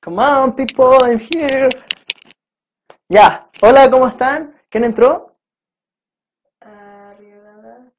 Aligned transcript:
Come 0.00 0.18
on, 0.18 0.54
people, 0.54 0.98
I'm 1.02 1.18
here. 1.18 1.68
Ya, 3.08 3.48
hola, 3.60 3.90
¿cómo 3.90 4.08
están? 4.08 4.54
¿Quién 4.68 4.84
entró? 4.84 5.36
Arribada. 6.60 7.92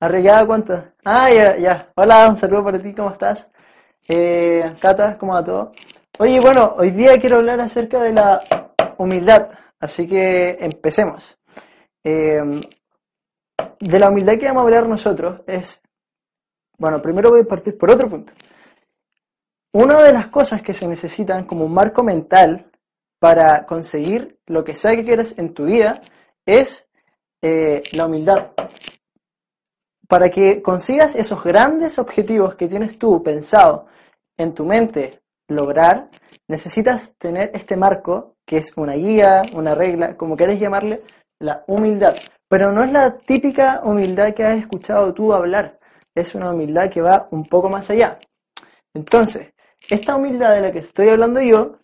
¿Arreglada 0.00 0.46
cuánto? 0.46 0.84
Ah, 1.04 1.30
ya, 1.30 1.56
ya. 1.56 1.92
Hola, 1.96 2.28
un 2.28 2.36
saludo 2.36 2.64
para 2.64 2.78
ti, 2.78 2.94
¿cómo 2.94 3.10
estás? 3.10 3.50
Eh, 4.08 4.74
Cata, 4.80 5.18
¿cómo 5.18 5.34
va 5.34 5.44
todo? 5.44 5.72
Oye, 6.18 6.40
bueno, 6.40 6.74
hoy 6.78 6.90
día 6.90 7.18
quiero 7.18 7.36
hablar 7.36 7.60
acerca 7.60 8.00
de 8.02 8.12
la 8.12 8.42
humildad, 8.96 9.50
así 9.80 10.06
que 10.06 10.56
empecemos. 10.60 11.36
Eh, 12.04 12.40
de 13.80 13.98
la 13.98 14.08
humildad 14.08 14.38
que 14.38 14.46
vamos 14.46 14.62
a 14.62 14.64
hablar 14.64 14.88
nosotros 14.88 15.42
es, 15.46 15.82
bueno, 16.78 17.02
primero 17.02 17.30
voy 17.30 17.40
a 17.40 17.44
partir 17.44 17.76
por 17.76 17.90
otro 17.90 18.08
punto. 18.08 18.32
Una 19.72 20.02
de 20.02 20.12
las 20.12 20.28
cosas 20.28 20.62
que 20.62 20.74
se 20.74 20.88
necesitan 20.88 21.44
como 21.44 21.68
marco 21.68 22.02
mental 22.02 22.70
para 23.18 23.66
conseguir 23.66 24.38
lo 24.46 24.64
que 24.64 24.74
sea 24.74 24.96
que 24.96 25.04
quieras 25.04 25.34
en 25.36 25.52
tu 25.54 25.66
vida 25.66 26.00
es 26.44 26.88
eh, 27.42 27.82
la 27.92 28.06
humildad. 28.06 28.52
Para 30.08 30.30
que 30.30 30.62
consigas 30.62 31.16
esos 31.16 31.42
grandes 31.42 31.98
objetivos 31.98 32.54
que 32.54 32.68
tienes 32.68 32.98
tú 32.98 33.22
pensado 33.22 33.86
en 34.36 34.54
tu 34.54 34.64
mente 34.64 35.20
lograr, 35.48 36.10
necesitas 36.48 37.14
tener 37.18 37.50
este 37.54 37.76
marco 37.76 38.36
que 38.46 38.58
es 38.58 38.72
una 38.76 38.94
guía, 38.94 39.42
una 39.52 39.74
regla, 39.74 40.16
como 40.16 40.36
quieras 40.36 40.60
llamarle, 40.60 41.02
la 41.40 41.64
humildad. 41.66 42.14
Pero 42.48 42.72
no 42.72 42.84
es 42.84 42.92
la 42.92 43.18
típica 43.18 43.80
humildad 43.82 44.32
que 44.32 44.44
has 44.44 44.58
escuchado 44.58 45.12
tú 45.12 45.32
hablar, 45.32 45.78
es 46.14 46.34
una 46.34 46.50
humildad 46.50 46.88
que 46.88 47.02
va 47.02 47.28
un 47.32 47.44
poco 47.44 47.68
más 47.68 47.90
allá. 47.90 48.18
Entonces, 48.94 49.52
esta 49.88 50.16
humildad 50.16 50.54
de 50.54 50.60
la 50.60 50.72
que 50.72 50.80
estoy 50.80 51.08
hablando 51.08 51.40
yo 51.40 51.78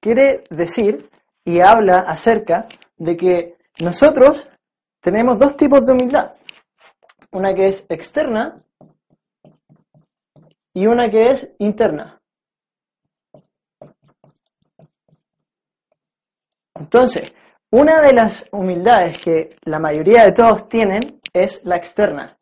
quiere 0.00 0.44
decir 0.50 1.10
y 1.44 1.60
habla 1.60 2.00
acerca 2.00 2.66
de 2.96 3.16
que 3.16 3.56
nosotros 3.82 4.48
tenemos 5.00 5.38
dos 5.38 5.56
tipos 5.56 5.84
de 5.86 5.92
humildad. 5.92 6.34
Una 7.32 7.54
que 7.54 7.68
es 7.68 7.86
externa 7.88 8.62
y 10.74 10.86
una 10.86 11.10
que 11.10 11.30
es 11.30 11.54
interna. 11.58 12.20
Entonces, 16.74 17.32
una 17.70 18.00
de 18.00 18.12
las 18.12 18.48
humildades 18.52 19.18
que 19.18 19.56
la 19.62 19.78
mayoría 19.78 20.24
de 20.24 20.32
todos 20.32 20.68
tienen 20.68 21.20
es 21.32 21.64
la 21.64 21.76
externa. 21.76 22.38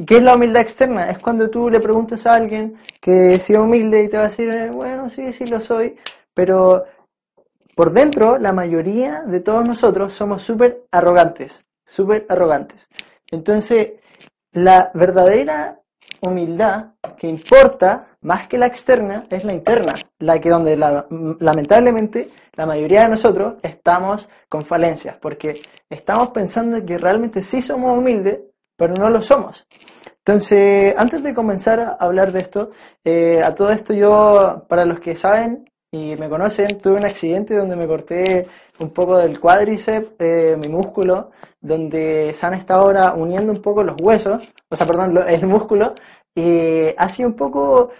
¿Y 0.00 0.06
qué 0.06 0.16
es 0.16 0.22
la 0.22 0.34
humildad 0.34 0.62
externa? 0.62 1.10
Es 1.10 1.18
cuando 1.18 1.50
tú 1.50 1.68
le 1.68 1.78
preguntas 1.78 2.26
a 2.26 2.32
alguien 2.32 2.78
que 3.02 3.38
sea 3.38 3.60
humilde 3.60 4.02
y 4.02 4.08
te 4.08 4.16
va 4.16 4.22
a 4.22 4.28
decir, 4.28 4.48
eh, 4.48 4.70
bueno, 4.70 5.10
sí, 5.10 5.30
sí 5.30 5.44
lo 5.44 5.60
soy, 5.60 5.94
pero 6.32 6.84
por 7.76 7.92
dentro 7.92 8.38
la 8.38 8.54
mayoría 8.54 9.24
de 9.24 9.40
todos 9.40 9.62
nosotros 9.66 10.14
somos 10.14 10.40
súper 10.42 10.84
arrogantes, 10.90 11.66
súper 11.86 12.24
arrogantes. 12.30 12.88
Entonces, 13.30 13.90
la 14.52 14.90
verdadera 14.94 15.78
humildad 16.22 16.92
que 17.18 17.28
importa 17.28 18.08
más 18.22 18.48
que 18.48 18.56
la 18.56 18.68
externa 18.68 19.26
es 19.28 19.44
la 19.44 19.52
interna, 19.52 19.92
la 20.18 20.40
que 20.40 20.48
donde 20.48 20.78
la- 20.78 21.06
lamentablemente 21.40 22.30
la 22.54 22.64
mayoría 22.64 23.02
de 23.02 23.10
nosotros 23.10 23.56
estamos 23.62 24.30
con 24.48 24.64
falencias, 24.64 25.16
porque 25.20 25.60
estamos 25.90 26.28
pensando 26.28 26.82
que 26.86 26.96
realmente 26.96 27.42
sí 27.42 27.60
somos 27.60 27.98
humildes, 27.98 28.38
pero 28.80 28.94
no 28.94 29.10
lo 29.10 29.20
somos. 29.20 29.66
Entonces, 30.24 30.94
antes 30.96 31.22
de 31.22 31.34
comenzar 31.34 31.80
a 31.80 31.90
hablar 32.00 32.32
de 32.32 32.40
esto, 32.40 32.70
eh, 33.04 33.42
a 33.44 33.54
todo 33.54 33.70
esto 33.72 33.92
yo, 33.92 34.64
para 34.68 34.86
los 34.86 35.00
que 35.00 35.14
saben 35.14 35.70
y 35.92 36.16
me 36.16 36.30
conocen, 36.30 36.78
tuve 36.78 36.94
un 36.94 37.04
accidente 37.04 37.54
donde 37.54 37.76
me 37.76 37.86
corté 37.86 38.46
un 38.78 38.88
poco 38.88 39.18
del 39.18 39.38
cuádriceps, 39.38 40.12
eh, 40.18 40.56
mi 40.58 40.68
músculo, 40.68 41.30
donde 41.60 42.32
se 42.32 42.46
han 42.46 42.54
estado 42.54 42.80
ahora 42.80 43.12
uniendo 43.12 43.52
un 43.52 43.60
poco 43.60 43.82
los 43.82 44.00
huesos, 44.00 44.42
o 44.70 44.74
sea, 44.74 44.86
perdón, 44.86 45.18
el 45.28 45.46
músculo, 45.46 45.92
y 46.34 46.88
ha 46.96 47.08
sido 47.10 47.28
un 47.28 47.36
poco, 47.36 47.90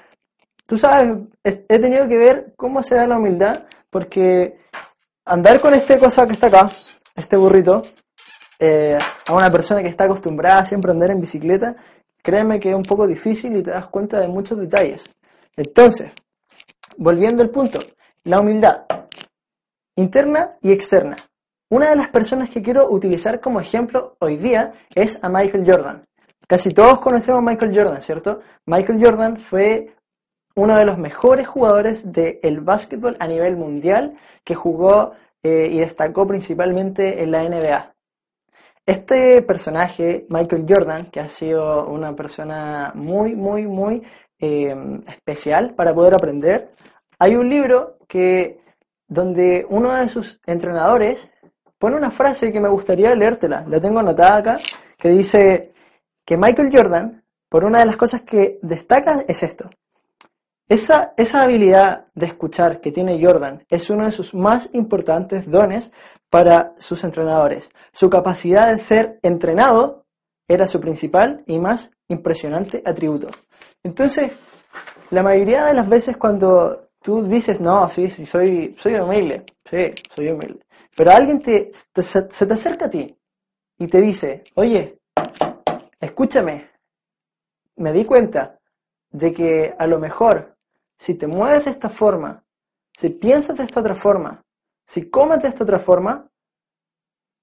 tú 0.66 0.78
sabes, 0.78 1.14
he 1.44 1.78
tenido 1.78 2.08
que 2.08 2.16
ver 2.16 2.54
cómo 2.56 2.82
se 2.82 2.94
da 2.94 3.06
la 3.06 3.18
humildad, 3.18 3.64
porque 3.90 4.56
andar 5.26 5.60
con 5.60 5.74
este 5.74 5.98
cosa 5.98 6.26
que 6.26 6.32
está 6.32 6.46
acá, 6.46 6.70
este 7.14 7.36
burrito, 7.36 7.82
eh, 8.60 8.98
a 9.26 9.34
una 9.34 9.50
persona 9.50 9.82
que 9.82 9.88
está 9.88 10.04
acostumbrada 10.04 10.64
siempre 10.66 10.90
a 10.90 10.94
andar 10.94 11.10
en 11.10 11.20
bicicleta, 11.20 11.76
créeme 12.22 12.60
que 12.60 12.70
es 12.70 12.76
un 12.76 12.82
poco 12.82 13.06
difícil 13.06 13.56
y 13.56 13.62
te 13.62 13.70
das 13.70 13.88
cuenta 13.88 14.20
de 14.20 14.28
muchos 14.28 14.58
detalles. 14.58 15.10
Entonces, 15.56 16.12
volviendo 16.98 17.42
al 17.42 17.48
punto, 17.48 17.80
la 18.24 18.40
humildad, 18.40 18.82
interna 19.96 20.50
y 20.60 20.72
externa. 20.72 21.16
Una 21.70 21.88
de 21.88 21.96
las 21.96 22.08
personas 22.08 22.50
que 22.50 22.62
quiero 22.62 22.90
utilizar 22.90 23.40
como 23.40 23.60
ejemplo 23.60 24.16
hoy 24.18 24.36
día 24.36 24.74
es 24.94 25.22
a 25.22 25.28
Michael 25.28 25.64
Jordan. 25.66 26.04
Casi 26.46 26.74
todos 26.74 27.00
conocemos 27.00 27.38
a 27.38 27.50
Michael 27.50 27.74
Jordan, 27.74 28.02
¿cierto? 28.02 28.40
Michael 28.66 29.02
Jordan 29.02 29.36
fue 29.38 29.94
uno 30.56 30.76
de 30.76 30.84
los 30.84 30.98
mejores 30.98 31.48
jugadores 31.48 32.12
del 32.12 32.60
básquetbol 32.60 33.16
a 33.20 33.26
nivel 33.26 33.56
mundial 33.56 34.18
que 34.44 34.54
jugó 34.54 35.12
eh, 35.42 35.70
y 35.72 35.78
destacó 35.78 36.26
principalmente 36.26 37.22
en 37.22 37.30
la 37.30 37.44
NBA. 37.44 37.94
Este 38.90 39.40
personaje, 39.42 40.26
Michael 40.30 40.66
Jordan, 40.68 41.12
que 41.12 41.20
ha 41.20 41.28
sido 41.28 41.86
una 41.86 42.16
persona 42.16 42.90
muy, 42.96 43.36
muy, 43.36 43.64
muy 43.68 44.02
eh, 44.40 44.74
especial 45.06 45.76
para 45.76 45.94
poder 45.94 46.14
aprender, 46.14 46.74
hay 47.16 47.36
un 47.36 47.48
libro 47.48 47.98
que 48.08 48.58
donde 49.06 49.64
uno 49.68 49.94
de 49.94 50.08
sus 50.08 50.40
entrenadores 50.44 51.30
pone 51.78 51.94
una 51.94 52.10
frase 52.10 52.50
que 52.50 52.58
me 52.58 52.68
gustaría 52.68 53.14
leértela, 53.14 53.64
la 53.68 53.80
tengo 53.80 54.00
anotada 54.00 54.36
acá, 54.38 54.60
que 54.98 55.10
dice 55.10 55.72
que 56.24 56.36
Michael 56.36 56.70
Jordan, 56.72 57.22
por 57.48 57.64
una 57.64 57.78
de 57.78 57.86
las 57.86 57.96
cosas 57.96 58.22
que 58.22 58.58
destaca 58.60 59.24
es 59.28 59.44
esto. 59.44 59.70
Esa, 60.68 61.14
esa 61.16 61.42
habilidad 61.42 62.08
de 62.16 62.26
escuchar 62.26 62.80
que 62.80 62.90
tiene 62.90 63.24
Jordan 63.24 63.64
es 63.68 63.88
uno 63.88 64.06
de 64.06 64.10
sus 64.10 64.34
más 64.34 64.68
importantes 64.72 65.48
dones 65.48 65.92
para 66.30 66.74
sus 66.78 67.04
entrenadores. 67.04 67.70
Su 67.92 68.08
capacidad 68.08 68.72
de 68.72 68.78
ser 68.78 69.18
entrenado 69.22 70.06
era 70.48 70.66
su 70.66 70.80
principal 70.80 71.42
y 71.46 71.58
más 71.58 71.90
impresionante 72.08 72.82
atributo. 72.84 73.28
Entonces, 73.82 74.32
la 75.10 75.22
mayoría 75.22 75.66
de 75.66 75.74
las 75.74 75.88
veces 75.88 76.16
cuando 76.16 76.90
tú 77.02 77.24
dices, 77.24 77.60
no, 77.60 77.88
sí, 77.88 78.08
sí, 78.08 78.24
soy, 78.26 78.76
soy 78.78 78.94
humilde, 78.94 79.44
sí, 79.68 79.92
soy 80.14 80.28
humilde, 80.28 80.64
pero 80.96 81.10
alguien 81.10 81.40
te, 81.40 81.70
se 81.72 82.22
te 82.46 82.54
acerca 82.54 82.86
a 82.86 82.90
ti 82.90 83.16
y 83.78 83.88
te 83.88 84.00
dice, 84.00 84.44
oye, 84.54 84.98
escúchame, 85.98 86.70
me 87.76 87.92
di 87.92 88.04
cuenta 88.04 88.58
de 89.10 89.32
que 89.32 89.74
a 89.76 89.86
lo 89.86 89.98
mejor 89.98 90.56
si 90.96 91.14
te 91.14 91.26
mueves 91.26 91.64
de 91.64 91.70
esta 91.70 91.88
forma, 91.88 92.44
si 92.94 93.08
piensas 93.08 93.56
de 93.56 93.64
esta 93.64 93.80
otra 93.80 93.94
forma, 93.94 94.44
si 94.90 95.08
comes 95.08 95.40
de 95.40 95.46
esta 95.46 95.62
otra 95.62 95.78
forma, 95.78 96.28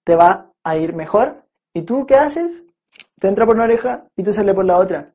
te 0.03 0.17
va 0.17 0.51
a 0.65 0.75
ir 0.75 0.93
mejor. 0.93 1.45
¿Y 1.73 1.83
tú 1.83 2.05
qué 2.05 2.15
haces? 2.15 2.65
Te 3.17 3.29
entra 3.29 3.45
por 3.45 3.55
una 3.55 3.63
oreja 3.63 4.05
y 4.17 4.23
te 4.23 4.33
sale 4.33 4.53
por 4.53 4.65
la 4.65 4.77
otra. 4.77 5.13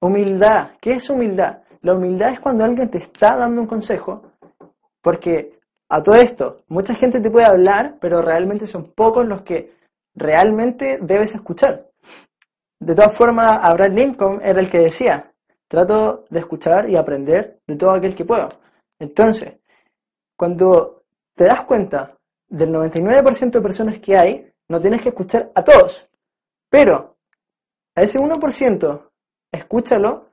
Humildad. 0.00 0.76
¿Qué 0.80 0.92
es 0.92 1.10
humildad? 1.10 1.62
La 1.80 1.94
humildad 1.94 2.30
es 2.30 2.38
cuando 2.38 2.62
alguien 2.62 2.88
te 2.88 2.98
está 2.98 3.34
dando 3.34 3.60
un 3.60 3.66
consejo, 3.66 4.22
porque 5.02 5.58
a 5.88 6.00
todo 6.00 6.14
esto, 6.14 6.62
mucha 6.68 6.94
gente 6.94 7.18
te 7.18 7.28
puede 7.28 7.46
hablar, 7.46 7.96
pero 8.00 8.22
realmente 8.22 8.68
son 8.68 8.92
pocos 8.92 9.26
los 9.26 9.42
que 9.42 9.74
realmente 10.14 11.00
debes 11.02 11.34
escuchar. 11.34 11.90
De 12.78 12.94
todas 12.94 13.16
formas, 13.16 13.58
Abraham 13.64 13.94
Lincoln 13.94 14.40
era 14.44 14.60
el 14.60 14.70
que 14.70 14.78
decía, 14.78 15.32
trato 15.66 16.24
de 16.30 16.38
escuchar 16.38 16.88
y 16.88 16.94
aprender 16.94 17.58
de 17.66 17.74
todo 17.74 17.90
aquel 17.90 18.14
que 18.14 18.24
puedo. 18.24 18.48
Entonces, 19.00 19.58
cuando 20.36 20.97
te 21.38 21.44
das 21.44 21.62
cuenta 21.62 22.18
del 22.48 22.70
99% 22.72 23.52
de 23.52 23.60
personas 23.60 23.98
que 24.00 24.18
hay, 24.18 24.52
no 24.66 24.80
tienes 24.80 25.00
que 25.00 25.10
escuchar 25.10 25.52
a 25.54 25.62
todos, 25.62 26.08
pero 26.68 27.16
a 27.94 28.02
ese 28.02 28.18
1%, 28.18 29.10
escúchalo 29.52 30.30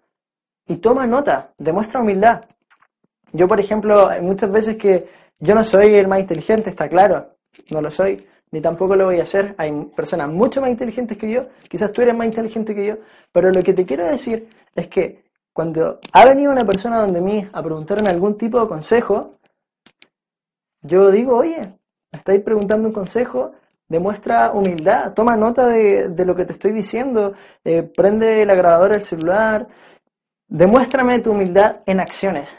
y 0.67 0.77
toma 0.77 1.05
nota, 1.05 1.53
demuestra 1.59 2.01
humildad. 2.01 2.45
Yo, 3.31 3.47
por 3.47 3.59
ejemplo, 3.59 4.07
hay 4.09 4.21
muchas 4.21 4.51
veces 4.51 4.77
que 4.77 5.07
yo 5.37 5.53
no 5.53 5.63
soy 5.63 5.93
el 5.93 6.07
más 6.07 6.21
inteligente, 6.21 6.71
está 6.71 6.89
claro, 6.89 7.35
no 7.69 7.81
lo 7.81 7.91
soy, 7.91 8.27
ni 8.49 8.59
tampoco 8.59 8.95
lo 8.95 9.05
voy 9.05 9.19
a 9.19 9.23
hacer. 9.23 9.53
Hay 9.59 9.71
personas 9.95 10.27
mucho 10.29 10.59
más 10.59 10.71
inteligentes 10.71 11.19
que 11.19 11.29
yo, 11.29 11.49
quizás 11.69 11.91
tú 11.91 12.01
eres 12.01 12.15
más 12.15 12.25
inteligente 12.25 12.73
que 12.73 12.87
yo, 12.87 12.95
pero 13.31 13.51
lo 13.51 13.61
que 13.61 13.75
te 13.75 13.85
quiero 13.85 14.07
decir 14.07 14.49
es 14.73 14.87
que 14.87 15.23
cuando 15.53 15.99
ha 16.13 16.25
venido 16.25 16.51
una 16.51 16.65
persona 16.65 16.99
donde 16.99 17.21
mí 17.21 17.47
a 17.53 17.61
preguntarme 17.61 18.09
algún 18.09 18.39
tipo 18.39 18.59
de 18.59 18.67
consejo, 18.67 19.34
yo 20.85 21.11
digo, 21.11 21.37
oye, 21.37 21.59
me 22.11 22.17
estáis 22.17 22.41
preguntando 22.41 22.87
un 22.87 22.93
consejo, 22.93 23.53
demuestra 23.87 24.51
humildad, 24.51 25.13
toma 25.13 25.35
nota 25.35 25.67
de, 25.67 26.09
de 26.09 26.25
lo 26.25 26.35
que 26.35 26.45
te 26.45 26.53
estoy 26.53 26.71
diciendo, 26.71 27.33
eh, 27.63 27.83
prende 27.83 28.45
la 28.45 28.55
grabadora 28.55 28.95
del 28.95 29.03
celular, 29.03 29.67
demuéstrame 30.47 31.19
tu 31.19 31.31
humildad 31.31 31.77
en 31.85 31.99
acciones. 31.99 32.57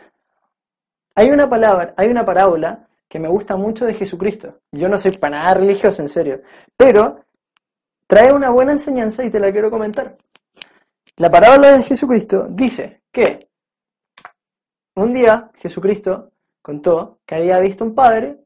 Hay 1.14 1.30
una 1.30 1.48
palabra, 1.48 1.94
hay 1.96 2.08
una 2.08 2.24
parábola 2.24 2.88
que 3.08 3.18
me 3.18 3.28
gusta 3.28 3.56
mucho 3.56 3.86
de 3.86 3.94
Jesucristo. 3.94 4.60
Yo 4.72 4.88
no 4.88 4.98
soy 4.98 5.16
para 5.18 5.38
nada 5.38 5.54
religioso, 5.54 6.02
en 6.02 6.08
serio, 6.08 6.42
pero 6.76 7.20
trae 8.06 8.32
una 8.32 8.50
buena 8.50 8.72
enseñanza 8.72 9.24
y 9.24 9.30
te 9.30 9.40
la 9.40 9.52
quiero 9.52 9.70
comentar. 9.70 10.16
La 11.16 11.30
parábola 11.30 11.76
de 11.76 11.82
Jesucristo 11.82 12.48
dice 12.50 13.02
que 13.10 13.48
un 14.96 15.14
día 15.14 15.50
Jesucristo 15.54 16.32
contó 16.66 17.20
que 17.24 17.36
había 17.36 17.60
visto 17.60 17.84
un 17.84 17.94
padre 17.94 18.40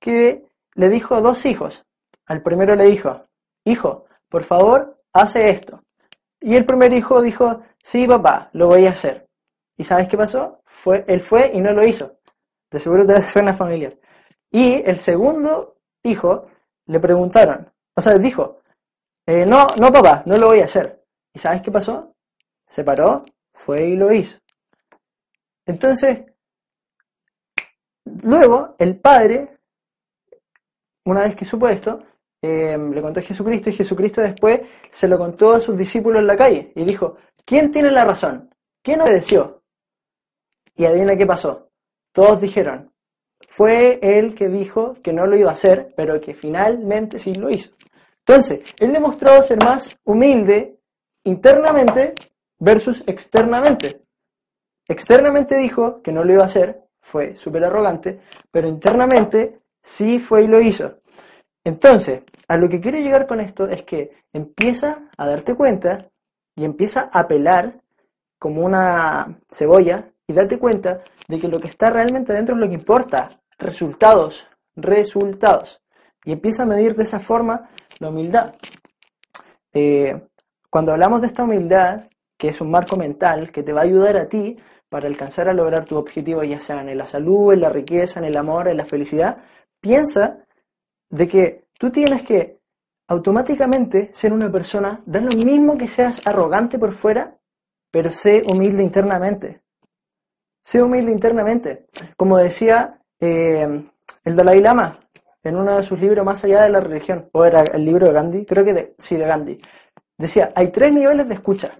que 0.00 0.46
le 0.76 0.88
dijo 0.88 1.14
a 1.14 1.20
dos 1.20 1.44
hijos. 1.44 1.84
Al 2.24 2.40
primero 2.40 2.74
le 2.74 2.84
dijo, 2.84 3.20
hijo, 3.66 4.06
por 4.30 4.44
favor, 4.44 5.02
hace 5.12 5.50
esto. 5.50 5.82
Y 6.40 6.56
el 6.56 6.64
primer 6.64 6.94
hijo 6.94 7.20
dijo, 7.20 7.60
sí, 7.82 8.06
papá, 8.08 8.48
lo 8.54 8.68
voy 8.68 8.86
a 8.86 8.92
hacer. 8.92 9.28
¿Y 9.76 9.84
sabes 9.84 10.08
qué 10.08 10.16
pasó? 10.16 10.62
Fue, 10.64 11.04
él 11.06 11.20
fue 11.20 11.50
y 11.52 11.60
no 11.60 11.70
lo 11.72 11.86
hizo. 11.86 12.16
De 12.70 12.78
seguro 12.78 13.06
te 13.06 13.20
suena 13.34 13.52
familiar. 13.52 13.94
Y 14.50 14.76
el 14.76 14.98
segundo 14.98 15.74
hijo 16.02 16.46
le 16.86 16.98
preguntaron, 16.98 17.70
o 17.94 18.00
sea, 18.00 18.16
dijo, 18.16 18.62
eh, 19.26 19.44
no, 19.44 19.66
no 19.78 19.92
papá, 19.92 20.22
no 20.24 20.36
lo 20.36 20.46
voy 20.46 20.60
a 20.60 20.64
hacer. 20.64 21.04
¿Y 21.30 21.38
sabes 21.38 21.60
qué 21.60 21.70
pasó? 21.70 22.14
Se 22.66 22.84
paró, 22.84 23.26
fue 23.52 23.84
y 23.84 23.96
lo 23.96 24.10
hizo. 24.14 24.38
Entonces, 25.66 26.24
luego 28.24 28.74
el 28.78 28.98
padre, 28.98 29.50
una 31.04 31.22
vez 31.22 31.36
que 31.36 31.44
supo 31.44 31.68
esto, 31.68 32.02
eh, 32.42 32.76
le 32.78 33.02
contó 33.02 33.20
a 33.20 33.22
Jesucristo 33.22 33.70
y 33.70 33.74
Jesucristo 33.74 34.20
después 34.20 34.60
se 34.90 35.08
lo 35.08 35.18
contó 35.18 35.52
a 35.52 35.60
sus 35.60 35.76
discípulos 35.76 36.20
en 36.20 36.26
la 36.26 36.36
calle 36.36 36.72
y 36.74 36.84
dijo, 36.84 37.16
¿quién 37.44 37.70
tiene 37.70 37.90
la 37.90 38.04
razón? 38.04 38.50
¿Quién 38.82 39.00
obedeció? 39.00 39.62
Y 40.76 40.84
adivina 40.84 41.16
qué 41.16 41.26
pasó. 41.26 41.70
Todos 42.12 42.40
dijeron, 42.40 42.92
fue 43.48 43.98
él 44.02 44.34
que 44.34 44.48
dijo 44.48 44.94
que 45.02 45.12
no 45.12 45.26
lo 45.26 45.36
iba 45.36 45.50
a 45.50 45.54
hacer, 45.54 45.92
pero 45.96 46.20
que 46.20 46.34
finalmente 46.34 47.18
sí 47.18 47.34
lo 47.34 47.50
hizo. 47.50 47.70
Entonces, 48.20 48.60
él 48.78 48.92
demostró 48.92 49.42
ser 49.42 49.62
más 49.62 49.96
humilde 50.04 50.78
internamente 51.24 52.14
versus 52.58 53.02
externamente. 53.06 54.02
Externamente 54.88 55.56
dijo 55.56 56.02
que 56.02 56.12
no 56.12 56.24
lo 56.24 56.32
iba 56.32 56.42
a 56.42 56.46
hacer, 56.46 56.85
fue 57.06 57.36
súper 57.36 57.64
arrogante, 57.64 58.20
pero 58.50 58.66
internamente 58.66 59.60
sí 59.80 60.18
fue 60.18 60.42
y 60.42 60.48
lo 60.48 60.60
hizo. 60.60 60.98
Entonces, 61.62 62.22
a 62.48 62.56
lo 62.56 62.68
que 62.68 62.80
quiero 62.80 62.98
llegar 62.98 63.28
con 63.28 63.40
esto 63.40 63.68
es 63.68 63.84
que 63.84 64.10
empieza 64.32 65.08
a 65.16 65.26
darte 65.26 65.54
cuenta 65.54 66.10
y 66.56 66.64
empieza 66.64 67.08
a 67.12 67.28
pelar 67.28 67.80
como 68.40 68.64
una 68.64 69.38
cebolla 69.48 70.10
y 70.26 70.32
date 70.32 70.58
cuenta 70.58 71.04
de 71.28 71.38
que 71.38 71.46
lo 71.46 71.60
que 71.60 71.68
está 71.68 71.90
realmente 71.90 72.32
dentro 72.32 72.56
es 72.56 72.60
lo 72.60 72.68
que 72.68 72.74
importa. 72.74 73.40
Resultados, 73.56 74.48
resultados. 74.74 75.80
Y 76.24 76.32
empieza 76.32 76.64
a 76.64 76.66
medir 76.66 76.96
de 76.96 77.04
esa 77.04 77.20
forma 77.20 77.70
la 78.00 78.08
humildad. 78.08 78.54
Eh, 79.72 80.26
cuando 80.68 80.90
hablamos 80.90 81.20
de 81.20 81.28
esta 81.28 81.44
humildad, 81.44 82.08
que 82.36 82.48
es 82.48 82.60
un 82.60 82.70
marco 82.72 82.96
mental 82.96 83.52
que 83.52 83.62
te 83.62 83.72
va 83.72 83.82
a 83.82 83.84
ayudar 83.84 84.16
a 84.16 84.28
ti 84.28 84.56
para 84.88 85.08
alcanzar 85.08 85.48
a 85.48 85.52
lograr 85.52 85.84
tu 85.84 85.96
objetivo, 85.96 86.42
ya 86.44 86.60
sea 86.60 86.80
en 86.80 86.96
la 86.96 87.06
salud, 87.06 87.52
en 87.52 87.60
la 87.60 87.70
riqueza, 87.70 88.20
en 88.20 88.26
el 88.26 88.36
amor, 88.36 88.68
en 88.68 88.76
la 88.76 88.84
felicidad, 88.84 89.38
piensa 89.80 90.38
de 91.10 91.28
que 91.28 91.64
tú 91.78 91.90
tienes 91.90 92.22
que 92.22 92.58
automáticamente 93.08 94.10
ser 94.12 94.32
una 94.32 94.50
persona, 94.50 95.00
da 95.06 95.20
lo 95.20 95.32
mismo 95.32 95.78
que 95.78 95.88
seas 95.88 96.26
arrogante 96.26 96.78
por 96.78 96.92
fuera, 96.92 97.38
pero 97.90 98.10
sé 98.10 98.42
humilde 98.48 98.82
internamente. 98.82 99.62
Sé 100.60 100.82
humilde 100.82 101.12
internamente. 101.12 101.86
Como 102.16 102.38
decía 102.38 103.00
eh, 103.20 103.84
el 104.24 104.36
Dalai 104.36 104.60
Lama 104.60 104.98
en 105.44 105.56
uno 105.56 105.76
de 105.76 105.82
sus 105.84 106.00
libros 106.00 106.24
Más 106.24 106.42
allá 106.44 106.62
de 106.62 106.70
la 106.70 106.80
religión, 106.80 107.28
o 107.32 107.44
era 107.44 107.62
el 107.62 107.84
libro 107.84 108.06
de 108.06 108.12
Gandhi, 108.12 108.44
creo 108.44 108.64
que 108.64 108.94
sí, 108.98 109.16
de 109.16 109.26
Gandhi, 109.26 109.60
decía, 110.18 110.52
hay 110.56 110.68
tres 110.68 110.92
niveles 110.92 111.28
de 111.28 111.34
escucha. 111.34 111.78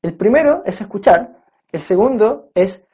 El 0.00 0.14
primero 0.14 0.62
es 0.64 0.80
escuchar, 0.80 1.41
el 1.72 1.82
segundo 1.82 2.50
es 2.54 2.84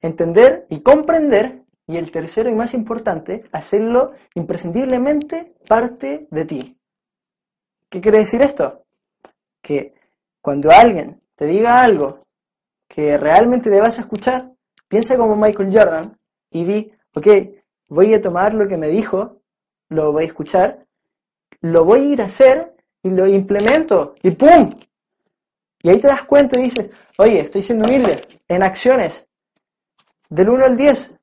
entender 0.00 0.66
y 0.68 0.80
comprender, 0.80 1.62
y 1.86 1.96
el 1.96 2.10
tercero 2.10 2.50
y 2.50 2.54
más 2.54 2.74
importante, 2.74 3.44
hacerlo 3.52 4.12
imprescindiblemente 4.34 5.54
parte 5.68 6.26
de 6.30 6.44
ti. 6.44 6.78
¿Qué 7.88 8.00
quiere 8.00 8.18
decir 8.18 8.42
esto? 8.42 8.84
Que 9.62 9.94
cuando 10.40 10.70
alguien 10.70 11.22
te 11.36 11.46
diga 11.46 11.82
algo 11.82 12.26
que 12.88 13.16
realmente 13.16 13.70
debas 13.70 13.98
escuchar, 13.98 14.52
piensa 14.88 15.16
como 15.16 15.36
Michael 15.36 15.76
Jordan 15.76 16.18
y 16.50 16.64
di, 16.64 16.92
ok, 17.14 17.26
voy 17.88 18.14
a 18.14 18.22
tomar 18.22 18.54
lo 18.54 18.66
que 18.68 18.76
me 18.76 18.88
dijo, 18.88 19.40
lo 19.88 20.12
voy 20.12 20.24
a 20.24 20.26
escuchar, 20.26 20.86
lo 21.60 21.84
voy 21.84 22.00
a 22.00 22.12
ir 22.12 22.22
a 22.22 22.26
hacer 22.26 22.74
y 23.02 23.10
lo 23.10 23.26
implemento 23.26 24.14
y 24.22 24.30
¡pum! 24.32 24.74
Y 25.84 25.90
ahí 25.90 26.00
te 26.00 26.08
das 26.08 26.24
cuenta 26.24 26.58
y 26.58 26.62
dices, 26.62 26.88
oye, 27.18 27.40
estoy 27.40 27.60
siendo 27.60 27.86
humilde 27.86 28.22
en 28.48 28.62
acciones. 28.62 29.28
Del 30.30 30.48
1 30.48 30.64
al 30.64 30.76
10, 30.78 31.14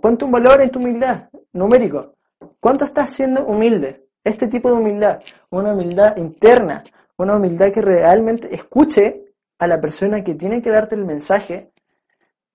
ponte 0.00 0.24
un 0.24 0.30
valor 0.30 0.62
en 0.62 0.70
tu 0.70 0.78
humildad 0.78 1.28
numérico. 1.52 2.14
¿Cuánto 2.58 2.86
estás 2.86 3.10
siendo 3.10 3.44
humilde? 3.44 4.06
Este 4.24 4.48
tipo 4.48 4.70
de 4.70 4.78
humildad, 4.78 5.20
una 5.50 5.74
humildad 5.74 6.16
interna, 6.16 6.82
una 7.18 7.36
humildad 7.36 7.70
que 7.70 7.82
realmente 7.82 8.54
escuche 8.54 9.26
a 9.58 9.66
la 9.66 9.78
persona 9.78 10.24
que 10.24 10.36
tiene 10.36 10.62
que 10.62 10.70
darte 10.70 10.94
el 10.94 11.04
mensaje, 11.04 11.70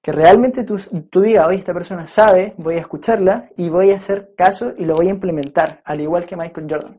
que 0.01 0.11
realmente 0.11 0.63
tú, 0.63 1.21
digas, 1.21 1.45
oye, 1.45 1.59
esta 1.59 1.73
persona 1.73 2.07
sabe, 2.07 2.55
voy 2.57 2.77
a 2.77 2.79
escucharla 2.79 3.47
y 3.55 3.69
voy 3.69 3.91
a 3.91 3.97
hacer 3.97 4.33
caso 4.35 4.73
y 4.75 4.85
lo 4.85 4.95
voy 4.95 5.09
a 5.09 5.11
implementar, 5.11 5.81
al 5.85 6.01
igual 6.01 6.25
que 6.25 6.35
Michael 6.35 6.67
Jordan. 6.67 6.97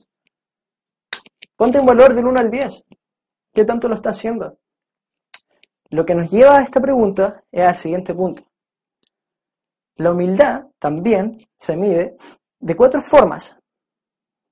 Ponte 1.56 1.80
un 1.80 1.86
valor 1.86 2.14
del 2.14 2.24
1 2.24 2.38
al 2.38 2.50
10. 2.52 2.84
¿Qué 3.58 3.64
tanto 3.64 3.88
lo 3.88 3.96
está 3.96 4.10
haciendo? 4.10 4.56
Lo 5.90 6.06
que 6.06 6.14
nos 6.14 6.30
lleva 6.30 6.58
a 6.58 6.62
esta 6.62 6.80
pregunta 6.80 7.42
es 7.50 7.64
al 7.64 7.74
siguiente 7.74 8.14
punto. 8.14 8.44
La 9.96 10.12
humildad 10.12 10.66
también 10.78 11.44
se 11.56 11.76
mide 11.76 12.16
de 12.60 12.76
cuatro 12.76 13.02
formas. 13.02 13.58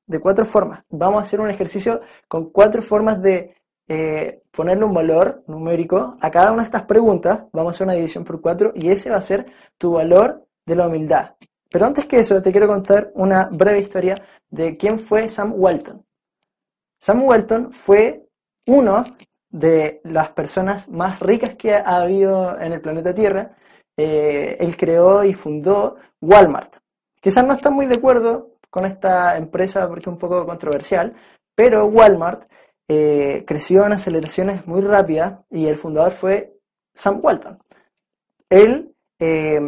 De 0.08 0.18
cuatro 0.18 0.44
formas. 0.44 0.82
Vamos 0.88 1.20
a 1.20 1.22
hacer 1.22 1.40
un 1.40 1.48
ejercicio 1.48 2.00
con 2.26 2.50
cuatro 2.50 2.82
formas 2.82 3.22
de 3.22 3.54
eh, 3.86 4.42
ponerle 4.50 4.84
un 4.84 4.94
valor 4.94 5.40
numérico 5.46 6.16
a 6.20 6.28
cada 6.28 6.50
una 6.50 6.62
de 6.62 6.66
estas 6.66 6.82
preguntas. 6.82 7.44
Vamos 7.52 7.68
a 7.68 7.76
hacer 7.76 7.86
una 7.86 7.94
división 7.94 8.24
por 8.24 8.40
cuatro 8.40 8.72
y 8.74 8.90
ese 8.90 9.08
va 9.08 9.18
a 9.18 9.20
ser 9.20 9.46
tu 9.78 9.92
valor 9.92 10.48
de 10.64 10.74
la 10.74 10.88
humildad. 10.88 11.36
Pero 11.70 11.86
antes 11.86 12.06
que 12.06 12.18
eso, 12.18 12.42
te 12.42 12.50
quiero 12.50 12.66
contar 12.66 13.12
una 13.14 13.44
breve 13.52 13.78
historia 13.78 14.16
de 14.50 14.76
quién 14.76 14.98
fue 14.98 15.28
Sam 15.28 15.52
Walton. 15.54 16.04
Sam 16.98 17.22
Walton 17.22 17.72
fue 17.72 18.25
uno 18.66 19.04
de 19.48 20.00
las 20.04 20.30
personas 20.30 20.88
más 20.88 21.20
ricas 21.20 21.54
que 21.56 21.74
ha 21.74 21.96
habido 21.96 22.58
en 22.60 22.72
el 22.72 22.80
planeta 22.80 23.14
Tierra. 23.14 23.56
Eh, 23.96 24.56
él 24.60 24.76
creó 24.76 25.24
y 25.24 25.32
fundó 25.32 25.96
Walmart. 26.20 26.76
Quizás 27.20 27.46
no 27.46 27.54
está 27.54 27.70
muy 27.70 27.86
de 27.86 27.96
acuerdo 27.96 28.56
con 28.68 28.84
esta 28.84 29.36
empresa 29.36 29.88
porque 29.88 30.02
es 30.02 30.06
un 30.08 30.18
poco 30.18 30.44
controversial, 30.44 31.14
pero 31.54 31.86
Walmart 31.86 32.50
eh, 32.88 33.44
creció 33.46 33.86
en 33.86 33.92
aceleraciones 33.92 34.66
muy 34.66 34.82
rápidas 34.82 35.40
y 35.50 35.66
el 35.66 35.76
fundador 35.76 36.12
fue 36.12 36.52
Sam 36.94 37.20
Walton. 37.22 37.58
Él 38.50 38.94
eh, 39.18 39.60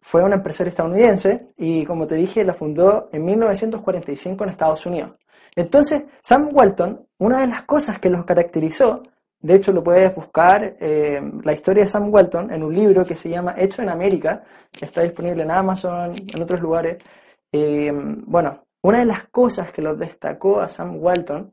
fue 0.00 0.24
un 0.24 0.32
empresario 0.32 0.70
estadounidense 0.70 1.46
y 1.56 1.84
como 1.84 2.06
te 2.06 2.16
dije 2.16 2.44
la 2.44 2.54
fundó 2.54 3.08
en 3.12 3.24
1945 3.24 4.44
en 4.44 4.50
Estados 4.50 4.84
Unidos. 4.86 5.12
Entonces, 5.58 6.04
Sam 6.20 6.50
Walton, 6.52 7.04
una 7.18 7.40
de 7.40 7.48
las 7.48 7.64
cosas 7.64 7.98
que 7.98 8.08
los 8.08 8.24
caracterizó, 8.24 9.02
de 9.40 9.56
hecho 9.56 9.72
lo 9.72 9.82
puedes 9.82 10.14
buscar, 10.14 10.76
eh, 10.78 11.20
la 11.42 11.52
historia 11.52 11.82
de 11.82 11.88
Sam 11.88 12.14
Walton, 12.14 12.52
en 12.52 12.62
un 12.62 12.72
libro 12.72 13.04
que 13.04 13.16
se 13.16 13.28
llama 13.28 13.56
Hecho 13.58 13.82
en 13.82 13.88
América, 13.88 14.44
que 14.70 14.84
está 14.84 15.02
disponible 15.02 15.42
en 15.42 15.50
Amazon, 15.50 16.14
en 16.32 16.40
otros 16.40 16.60
lugares. 16.60 17.02
Eh, 17.50 17.90
bueno, 17.92 18.66
una 18.82 19.00
de 19.00 19.06
las 19.06 19.24
cosas 19.30 19.72
que 19.72 19.82
lo 19.82 19.96
destacó 19.96 20.60
a 20.60 20.68
Sam 20.68 21.02
Walton 21.02 21.52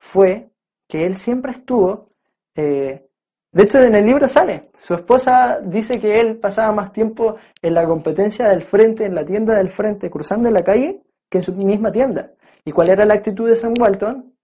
fue 0.00 0.50
que 0.88 1.06
él 1.06 1.14
siempre 1.14 1.52
estuvo, 1.52 2.08
eh, 2.56 3.06
de 3.52 3.62
hecho 3.62 3.78
en 3.80 3.94
el 3.94 4.06
libro 4.06 4.26
sale, 4.26 4.70
su 4.74 4.94
esposa 4.94 5.60
dice 5.62 6.00
que 6.00 6.18
él 6.18 6.38
pasaba 6.38 6.72
más 6.72 6.92
tiempo 6.92 7.36
en 7.62 7.74
la 7.74 7.86
competencia 7.86 8.48
del 8.48 8.62
frente, 8.62 9.04
en 9.04 9.14
la 9.14 9.24
tienda 9.24 9.54
del 9.54 9.68
frente, 9.68 10.10
cruzando 10.10 10.50
la 10.50 10.64
calle, 10.64 11.04
que 11.28 11.38
en 11.38 11.44
su 11.44 11.52
misma 11.52 11.92
tienda. 11.92 12.32
¿Y 12.64 12.72
cuál 12.72 12.90
era 12.90 13.04
la 13.04 13.14
actitud 13.14 13.48
de 13.48 13.56
Sam 13.56 13.74
Walton? 13.78 14.34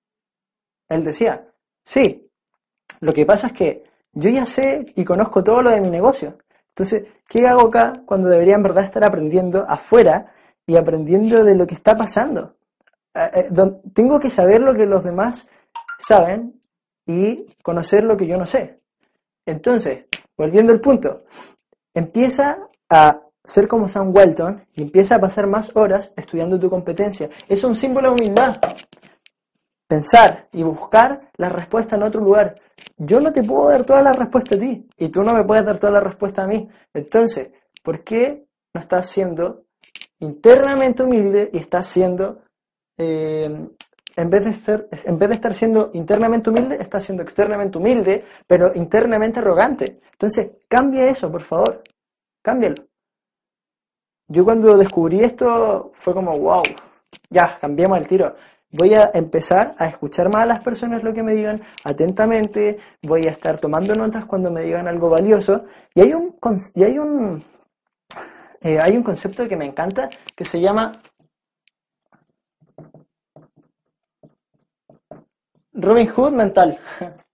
Él 0.88 1.04
decía, 1.04 1.49
sí, 1.85 2.30
lo 3.00 3.12
que 3.12 3.26
pasa 3.26 3.49
es 3.49 3.52
que 3.52 3.85
yo 4.12 4.30
ya 4.30 4.46
sé 4.46 4.92
y 4.94 5.04
conozco 5.04 5.44
todo 5.44 5.62
lo 5.62 5.70
de 5.70 5.80
mi 5.80 5.90
negocio. 5.90 6.38
Entonces, 6.68 7.04
¿qué 7.28 7.46
hago 7.46 7.68
acá 7.68 8.02
cuando 8.06 8.28
debería 8.28 8.54
en 8.54 8.62
verdad 8.62 8.85
estar 8.85 9.04
aprendiendo 9.04 9.64
afuera 9.68 10.32
y 10.66 10.76
aprendiendo 10.76 11.44
de 11.44 11.54
lo 11.54 11.66
que 11.66 11.75
está 11.75 11.96
pasando? 11.96 12.56
Eh, 13.14 13.30
eh, 13.35 13.50
tengo 13.94 14.20
que 14.20 14.30
saber 14.30 14.61
lo 14.61 14.75
que 14.75 14.87
los 14.87 15.04
demás 15.04 15.49
saben 15.99 16.61
y 17.06 17.46
conocer 17.62 18.04
lo 18.04 18.16
que 18.16 18.26
yo 18.26 18.37
no 18.37 18.46
sé. 18.46 18.80
Entonces, 19.46 20.06
volviendo 20.37 20.73
al 20.73 20.80
punto, 20.80 21.25
empieza 21.94 22.68
a 22.90 23.23
ser 23.47 23.69
como 23.69 23.88
Sam 23.88 24.15
Walton 24.15 24.65
y 24.75 24.83
empieza 24.83 25.17
a 25.17 25.21
pasar 25.21 25.47
más 25.47 25.75
horas 25.75 26.12
estudiando 26.17 26.59
tu 26.59 26.69
competencia. 26.69 27.31
Es 27.49 27.65
un 27.65 27.75
símbolo 27.75 28.09
de 28.09 28.15
humildad. 28.15 28.57
Pensar 29.88 30.49
y 30.53 30.65
buscar 30.65 31.31
la 31.37 31.49
respuesta 31.49 31.95
en 31.97 32.03
otro 32.03 32.21
lugar. 32.21 32.61
Yo 32.97 33.21
no 33.21 33.33
te 33.33 33.45
puedo 33.45 33.69
dar 33.69 33.85
toda 33.85 34.03
la 34.03 34.12
respuesta 34.12 34.57
a 34.57 34.59
ti 34.59 34.87
y 34.99 35.09
tú 35.09 35.23
no 35.23 35.33
me 35.33 35.45
puedes 35.45 35.65
dar 35.65 35.79
toda 35.79 35.93
la 35.93 36.00
respuesta 36.00 36.43
a 36.43 36.47
mí. 36.47 36.69
Entonces, 36.93 37.50
¿por 37.83 38.03
qué 38.03 38.47
no 38.75 38.81
estás 38.81 39.09
siendo 39.09 39.65
internamente 40.19 41.05
humilde 41.05 41.50
y 41.53 41.59
estás 41.59 41.87
siendo, 41.87 42.43
eh, 42.99 43.69
en, 44.17 44.31
vez 44.31 44.67
de 44.67 44.88
en 45.05 45.19
vez 45.19 45.29
de 45.29 45.35
estar 45.37 45.55
siendo 45.55 45.91
internamente 45.95 46.50
humilde, 46.50 46.79
estás 46.81 47.05
siendo 47.05 47.23
externamente 47.23 47.79
humilde, 47.79 48.25
pero 48.47 48.73
internamente 48.75 49.38
arrogante? 49.38 50.00
Entonces, 50.12 50.50
cambia 50.69 51.09
eso, 51.09 51.31
por 51.31 51.43
favor. 51.43 51.85
Cámbialo. 52.43 52.87
Yo 54.28 54.45
cuando 54.45 54.76
descubrí 54.76 55.21
esto 55.21 55.92
fue 55.95 56.12
como, 56.12 56.37
wow, 56.38 56.62
ya, 57.30 57.59
cambiamos 57.61 57.99
el 57.99 58.09
tiro. 58.09 58.35
Voy 58.73 58.95
a 58.95 59.11
empezar 59.14 59.75
a 59.78 59.87
escuchar 59.87 60.28
más 60.28 60.42
a 60.42 60.47
las 60.47 60.61
personas 60.61 61.02
lo 61.04 61.14
que 61.14 61.23
me 61.23 61.35
digan 61.35 61.62
atentamente, 61.85 62.78
voy 63.02 63.26
a 63.28 63.30
estar 63.30 63.61
tomando 63.61 63.95
notas 63.95 64.25
cuando 64.26 64.50
me 64.50 64.62
digan 64.62 64.88
algo 64.88 65.09
valioso. 65.09 65.64
Y 65.95 66.00
hay 66.00 66.12
un, 66.12 66.37
y 66.75 66.83
hay 66.83 66.99
un, 66.99 67.45
eh, 68.61 68.78
hay 68.83 68.97
un 68.97 69.02
concepto 69.04 69.47
que 69.47 69.56
me 69.56 69.66
encanta 69.66 70.11
que 70.35 70.45
se 70.45 70.61
llama 70.61 71.00
Robin 75.73 76.09
Hood 76.09 76.33
mental. 76.33 76.78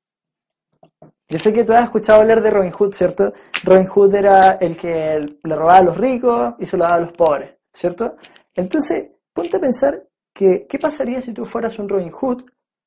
Yo 1.32 1.38
sé 1.38 1.50
que 1.50 1.64
tú 1.64 1.72
has 1.72 1.84
escuchado 1.84 2.20
hablar 2.20 2.42
de 2.42 2.50
Robin 2.50 2.72
Hood, 2.72 2.92
¿cierto? 2.92 3.32
Robin 3.64 3.86
Hood 3.86 4.14
era 4.14 4.58
el 4.60 4.76
que 4.76 5.18
le 5.42 5.56
robaba 5.56 5.78
a 5.78 5.82
los 5.82 5.96
ricos 5.96 6.56
y 6.58 6.66
se 6.66 6.76
lo 6.76 6.84
daba 6.84 6.96
a 6.96 7.00
los 7.00 7.12
pobres, 7.14 7.54
¿cierto? 7.72 8.16
Entonces, 8.54 9.12
ponte 9.32 9.56
a 9.56 9.60
pensar 9.60 10.06
que, 10.30 10.66
¿qué 10.66 10.78
pasaría 10.78 11.22
si 11.22 11.32
tú 11.32 11.46
fueras 11.46 11.78
un 11.78 11.88
Robin 11.88 12.10
Hood, 12.10 12.42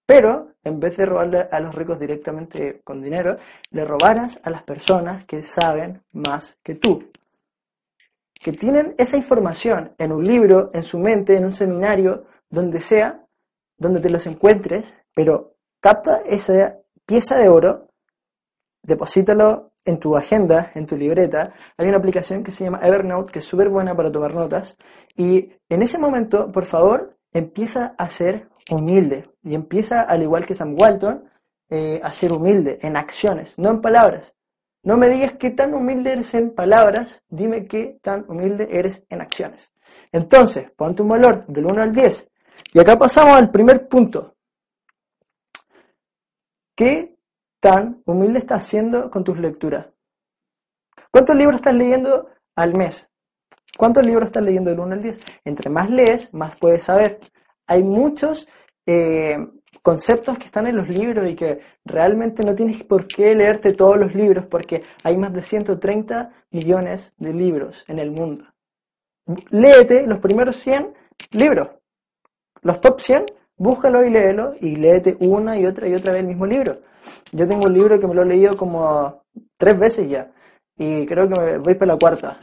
pero 0.06 0.50
en 0.64 0.80
vez 0.80 0.96
de 0.96 1.08
robarle 1.08 1.48
a 1.52 1.60
los 1.60 1.74
ricos 1.74 2.00
directamente 2.00 2.82
con 2.84 3.02
dinero, 3.02 3.38
le 3.72 3.84
robaras 3.84 4.40
a 4.44 4.52
las 4.52 4.62
personas 4.62 5.26
que 5.26 5.42
saben 5.42 6.04
más 6.12 6.56
que 6.62 6.76
tú? 6.76 7.04
Que 8.32 8.54
tienen 8.54 8.94
esa 9.00 9.18
información 9.18 9.96
en 9.98 10.12
un 10.12 10.24
libro, 10.24 10.70
en 10.72 10.84
su 10.84 11.00
mente, 11.00 11.36
en 11.36 11.46
un 11.46 11.54
seminario, 11.54 12.26
donde 12.48 12.80
sea, 12.80 13.26
donde 13.76 14.02
te 14.02 14.12
los 14.12 14.28
encuentres, 14.28 14.96
pero 15.16 15.56
capta 15.80 16.22
esa 16.28 16.78
pieza 17.08 17.40
de 17.40 17.50
oro 17.50 17.86
deposítalo 18.86 19.72
en 19.84 20.00
tu 20.00 20.16
agenda, 20.16 20.72
en 20.76 20.86
tu 20.86 20.98
libreta. 20.98 21.54
Hay 21.78 21.88
una 21.88 21.98
aplicación 21.98 22.44
que 22.44 22.52
se 22.52 22.64
llama 22.64 22.80
Evernote, 22.82 23.32
que 23.32 23.40
es 23.40 23.46
súper 23.46 23.70
buena 23.70 23.96
para 23.96 24.12
tomar 24.12 24.34
notas. 24.34 24.78
Y 25.16 25.52
en 25.70 25.82
ese 25.82 25.98
momento, 25.98 26.52
por 26.52 26.66
favor, 26.66 27.18
empieza 27.32 27.96
a 27.98 28.10
ser 28.10 28.50
humilde. 28.70 29.30
Y 29.44 29.56
empieza, 29.56 30.02
al 30.02 30.24
igual 30.24 30.46
que 30.46 30.54
Sam 30.54 30.76
Walton, 30.80 31.30
eh, 31.70 32.00
a 32.04 32.14
ser 32.14 32.32
humilde 32.32 32.80
en 32.82 32.96
acciones, 32.96 33.58
no 33.58 33.70
en 33.70 33.82
palabras. 33.82 34.36
No 34.84 34.98
me 34.98 35.10
digas 35.10 35.34
qué 35.40 35.50
tan 35.50 35.74
humilde 35.74 36.12
eres 36.12 36.34
en 36.36 36.54
palabras, 36.54 37.24
dime 37.28 37.66
qué 37.66 37.98
tan 38.04 38.24
humilde 38.28 38.70
eres 38.72 39.04
en 39.10 39.22
acciones. 39.22 39.74
Entonces, 40.12 40.70
ponte 40.76 41.02
un 41.02 41.10
valor 41.10 41.46
del 41.48 41.66
1 41.66 41.82
al 41.82 41.94
10. 41.94 42.30
Y 42.72 42.80
acá 42.80 42.98
pasamos 42.98 43.36
al 43.36 43.50
primer 43.50 43.88
punto. 43.88 44.36
¿Qué 46.76 47.15
tan 47.66 48.04
humilde 48.06 48.38
estás 48.38 48.64
siendo 48.64 49.10
con 49.10 49.24
tus 49.24 49.40
lecturas? 49.40 49.88
¿Cuántos 51.10 51.36
libros 51.36 51.56
estás 51.56 51.74
leyendo 51.74 52.30
al 52.56 52.76
mes? 52.76 53.10
¿Cuántos 53.76 54.06
libros 54.06 54.28
estás 54.28 54.44
leyendo 54.44 54.70
del 54.70 54.82
1 54.82 54.94
al 54.94 55.02
10? 55.02 55.20
Entre 55.46 55.72
más 55.72 55.90
lees, 55.90 56.32
más 56.32 56.56
puedes 56.58 56.84
saber. 56.84 57.20
Hay 57.66 57.82
muchos 57.82 58.48
eh, 58.86 59.40
conceptos 59.82 60.38
que 60.38 60.46
están 60.46 60.68
en 60.68 60.78
los 60.78 60.88
libros 60.90 61.28
y 61.28 61.36
que 61.36 61.60
realmente 61.84 62.44
no 62.46 62.54
tienes 62.54 62.84
por 62.84 63.08
qué 63.08 63.34
leerte 63.34 63.74
todos 63.74 63.98
los 63.98 64.14
libros 64.14 64.46
porque 64.46 64.84
hay 65.04 65.18
más 65.18 65.34
de 65.34 65.42
130 65.42 66.34
millones 66.52 67.16
de 67.18 67.34
libros 67.34 67.84
en 67.88 67.98
el 67.98 68.12
mundo. 68.12 68.46
Léete 69.50 70.06
los 70.06 70.20
primeros 70.20 70.58
100 70.58 70.94
libros. 71.32 71.70
Los 72.62 72.80
top 72.80 73.00
100, 73.00 73.26
búscalo 73.58 74.06
y 74.06 74.10
léelo 74.10 74.54
y 74.60 74.76
léete 74.76 75.18
una 75.20 75.58
y 75.58 75.66
otra 75.66 75.88
y 75.88 75.96
otra 75.96 76.12
vez 76.12 76.22
el 76.22 76.28
mismo 76.28 76.46
libro. 76.46 76.80
Yo 77.32 77.48
tengo 77.48 77.66
un 77.66 77.74
libro 77.74 78.00
que 78.00 78.08
me 78.08 78.14
lo 78.14 78.24
he 78.24 78.26
leído 78.26 78.56
como 78.58 79.24
tres 79.58 79.78
veces 79.80 80.10
ya 80.10 80.32
y 80.78 81.06
creo 81.06 81.28
que 81.28 81.40
me 81.40 81.58
voy 81.58 81.76
para 81.76 81.94
la 81.94 82.00
cuarta. 82.00 82.40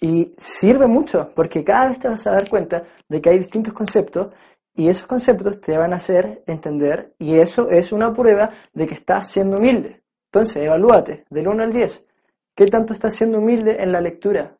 Y 0.00 0.34
sirve 0.38 0.86
mucho 0.86 1.30
porque 1.34 1.64
cada 1.64 1.88
vez 1.88 1.98
te 1.98 2.08
vas 2.08 2.26
a 2.26 2.32
dar 2.32 2.48
cuenta 2.48 2.84
de 3.08 3.20
que 3.20 3.30
hay 3.30 3.38
distintos 3.38 3.72
conceptos 3.72 4.32
y 4.76 4.88
esos 4.88 5.06
conceptos 5.06 5.60
te 5.60 5.78
van 5.78 5.92
a 5.92 5.96
hacer 5.96 6.42
entender 6.46 7.14
y 7.18 7.36
eso 7.38 7.70
es 7.70 7.92
una 7.92 8.12
prueba 8.12 8.50
de 8.72 8.86
que 8.86 8.94
estás 8.94 9.28
siendo 9.28 9.58
humilde. 9.58 10.02
Entonces, 10.32 10.64
evalúate 10.64 11.24
del 11.30 11.46
1 11.46 11.62
al 11.62 11.72
10. 11.72 12.04
¿Qué 12.56 12.66
tanto 12.66 12.92
estás 12.92 13.14
siendo 13.14 13.38
humilde 13.38 13.80
en 13.80 13.92
la 13.92 14.00
lectura? 14.00 14.56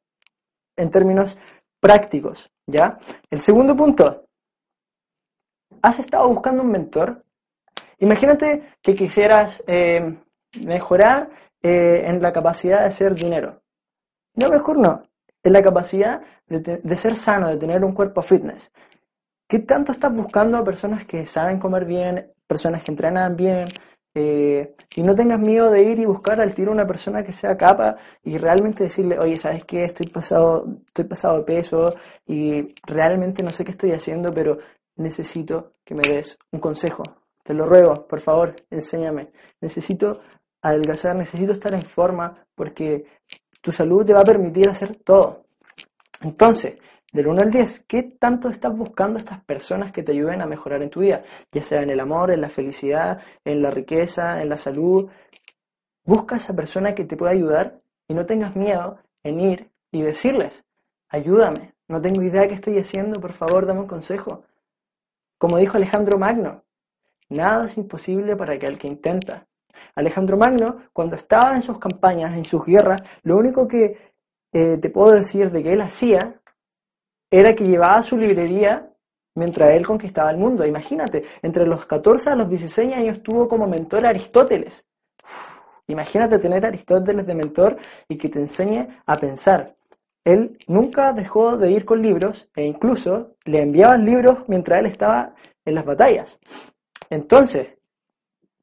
En 0.76 0.90
términos 0.90 1.36
prácticos, 1.80 2.50
¿ya? 2.66 2.98
El 3.28 3.40
segundo 3.40 3.76
punto. 3.76 4.24
¿Has 5.84 5.98
estado 5.98 6.26
buscando 6.30 6.62
un 6.62 6.70
mentor? 6.70 7.22
Imagínate 7.98 8.70
que 8.80 8.94
quisieras 8.94 9.62
eh, 9.66 10.16
mejorar 10.62 11.28
eh, 11.62 12.04
en 12.06 12.22
la 12.22 12.32
capacidad 12.32 12.80
de 12.80 12.86
hacer 12.86 13.14
dinero. 13.14 13.60
No, 14.34 14.48
mejor 14.48 14.78
no. 14.78 15.02
En 15.42 15.52
la 15.52 15.62
capacidad 15.62 16.22
de, 16.46 16.96
ser 16.96 17.16
sano, 17.16 17.48
de 17.48 17.58
tener 17.58 17.84
un 17.84 17.92
cuerpo 17.92 18.22
fitness. 18.22 18.72
¿Qué 19.46 19.58
tanto 19.58 19.92
estás 19.92 20.10
buscando 20.10 20.56
a 20.56 20.64
personas 20.64 21.04
que 21.04 21.26
saben 21.26 21.58
comer 21.58 21.84
bien, 21.84 22.32
personas 22.46 22.82
que 22.82 22.90
entrenan 22.90 23.36
bien? 23.36 23.68
Eh, 24.14 24.74
y 24.96 25.02
no 25.02 25.14
tengas 25.14 25.38
miedo 25.38 25.70
de 25.70 25.82
ir 25.82 25.98
y 25.98 26.06
buscar 26.06 26.40
al 26.40 26.54
tiro 26.54 26.72
una 26.72 26.86
persona 26.86 27.22
que 27.22 27.32
sea 27.32 27.58
capa 27.58 27.98
y 28.22 28.38
realmente 28.38 28.84
decirle, 28.84 29.18
oye, 29.18 29.36
¿sabes 29.36 29.64
qué? 29.64 29.84
Estoy 29.84 30.06
pasado, 30.06 30.66
estoy 30.86 31.04
pasado 31.04 31.40
de 31.40 31.44
peso 31.44 31.94
y 32.26 32.74
realmente 32.86 33.42
no 33.42 33.50
sé 33.50 33.66
qué 33.66 33.72
estoy 33.72 33.92
haciendo, 33.92 34.32
pero 34.32 34.56
necesito 34.96 35.74
que 35.84 35.94
me 35.94 36.02
des 36.02 36.38
un 36.52 36.60
consejo, 36.60 37.02
te 37.44 37.52
lo 37.52 37.66
ruego, 37.66 38.06
por 38.08 38.20
favor, 38.20 38.56
enséñame. 38.70 39.30
Necesito 39.60 40.20
adelgazar, 40.62 41.14
necesito 41.14 41.52
estar 41.52 41.74
en 41.74 41.82
forma 41.82 42.46
porque 42.54 43.04
tu 43.60 43.70
salud 43.70 44.04
te 44.04 44.14
va 44.14 44.20
a 44.20 44.24
permitir 44.24 44.68
hacer 44.68 44.96
todo. 44.96 45.44
Entonces, 46.22 46.78
del 47.12 47.28
1 47.28 47.42
al 47.42 47.50
10, 47.50 47.84
¿qué 47.86 48.02
tanto 48.02 48.48
estás 48.48 48.74
buscando 48.74 49.18
estas 49.18 49.44
personas 49.44 49.92
que 49.92 50.02
te 50.02 50.12
ayuden 50.12 50.40
a 50.40 50.46
mejorar 50.46 50.82
en 50.82 50.90
tu 50.90 51.00
vida? 51.00 51.22
Ya 51.52 51.62
sea 51.62 51.82
en 51.82 51.90
el 51.90 52.00
amor, 52.00 52.30
en 52.30 52.40
la 52.40 52.48
felicidad, 52.48 53.20
en 53.44 53.62
la 53.62 53.70
riqueza, 53.70 54.40
en 54.40 54.48
la 54.48 54.56
salud. 54.56 55.10
Busca 56.04 56.36
a 56.36 56.38
esa 56.38 56.56
persona 56.56 56.94
que 56.94 57.04
te 57.04 57.16
pueda 57.16 57.32
ayudar 57.32 57.78
y 58.08 58.14
no 58.14 58.24
tengas 58.24 58.56
miedo 58.56 58.98
en 59.22 59.38
ir 59.38 59.70
y 59.92 60.02
decirles, 60.02 60.64
ayúdame, 61.08 61.74
no 61.88 62.00
tengo 62.00 62.22
idea 62.22 62.48
qué 62.48 62.54
estoy 62.54 62.78
haciendo, 62.78 63.20
por 63.20 63.32
favor, 63.32 63.66
dame 63.66 63.80
un 63.80 63.86
consejo. 63.86 64.44
Como 65.44 65.58
dijo 65.58 65.76
Alejandro 65.76 66.16
Magno, 66.16 66.64
Nada 67.28 67.66
es 67.66 67.76
imposible 67.76 68.34
para 68.34 68.54
aquel 68.54 68.78
que 68.78 68.88
intenta. 68.88 69.46
Alejandro 69.94 70.38
Magno, 70.38 70.84
cuando 70.90 71.16
estaba 71.16 71.54
en 71.54 71.60
sus 71.60 71.78
campañas, 71.78 72.32
en 72.32 72.46
sus 72.46 72.64
guerras, 72.64 73.02
lo 73.24 73.36
único 73.36 73.68
que 73.68 74.14
eh, 74.50 74.78
te 74.78 74.88
puedo 74.88 75.12
decir 75.12 75.50
de 75.50 75.62
que 75.62 75.74
él 75.74 75.82
hacía 75.82 76.40
era 77.30 77.54
que 77.54 77.66
llevaba 77.66 78.02
su 78.02 78.16
librería 78.16 78.90
mientras 79.34 79.74
él 79.74 79.86
conquistaba 79.86 80.30
el 80.30 80.38
mundo. 80.38 80.64
Imagínate, 80.64 81.22
entre 81.42 81.66
los 81.66 81.84
14 81.84 82.30
a 82.30 82.36
los 82.36 82.48
16 82.48 82.94
años 82.94 83.22
tuvo 83.22 83.46
como 83.46 83.66
mentor 83.66 84.06
a 84.06 84.08
Aristóteles. 84.08 84.86
imagínate 85.88 86.38
tener 86.38 86.64
a 86.64 86.68
Aristóteles 86.68 87.26
de 87.26 87.34
mentor 87.34 87.76
y 88.08 88.16
que 88.16 88.30
te 88.30 88.38
enseñe 88.38 88.88
a 89.04 89.18
pensar. 89.18 89.76
Él 90.24 90.58
nunca 90.66 91.12
dejó 91.12 91.56
de 91.58 91.70
ir 91.70 91.84
con 91.84 92.00
libros 92.00 92.48
e 92.56 92.64
incluso 92.64 93.36
le 93.44 93.60
enviaban 93.60 94.04
libros 94.04 94.44
mientras 94.48 94.80
él 94.80 94.86
estaba 94.86 95.34
en 95.64 95.74
las 95.74 95.84
batallas. 95.84 96.38
Entonces, 97.10 97.68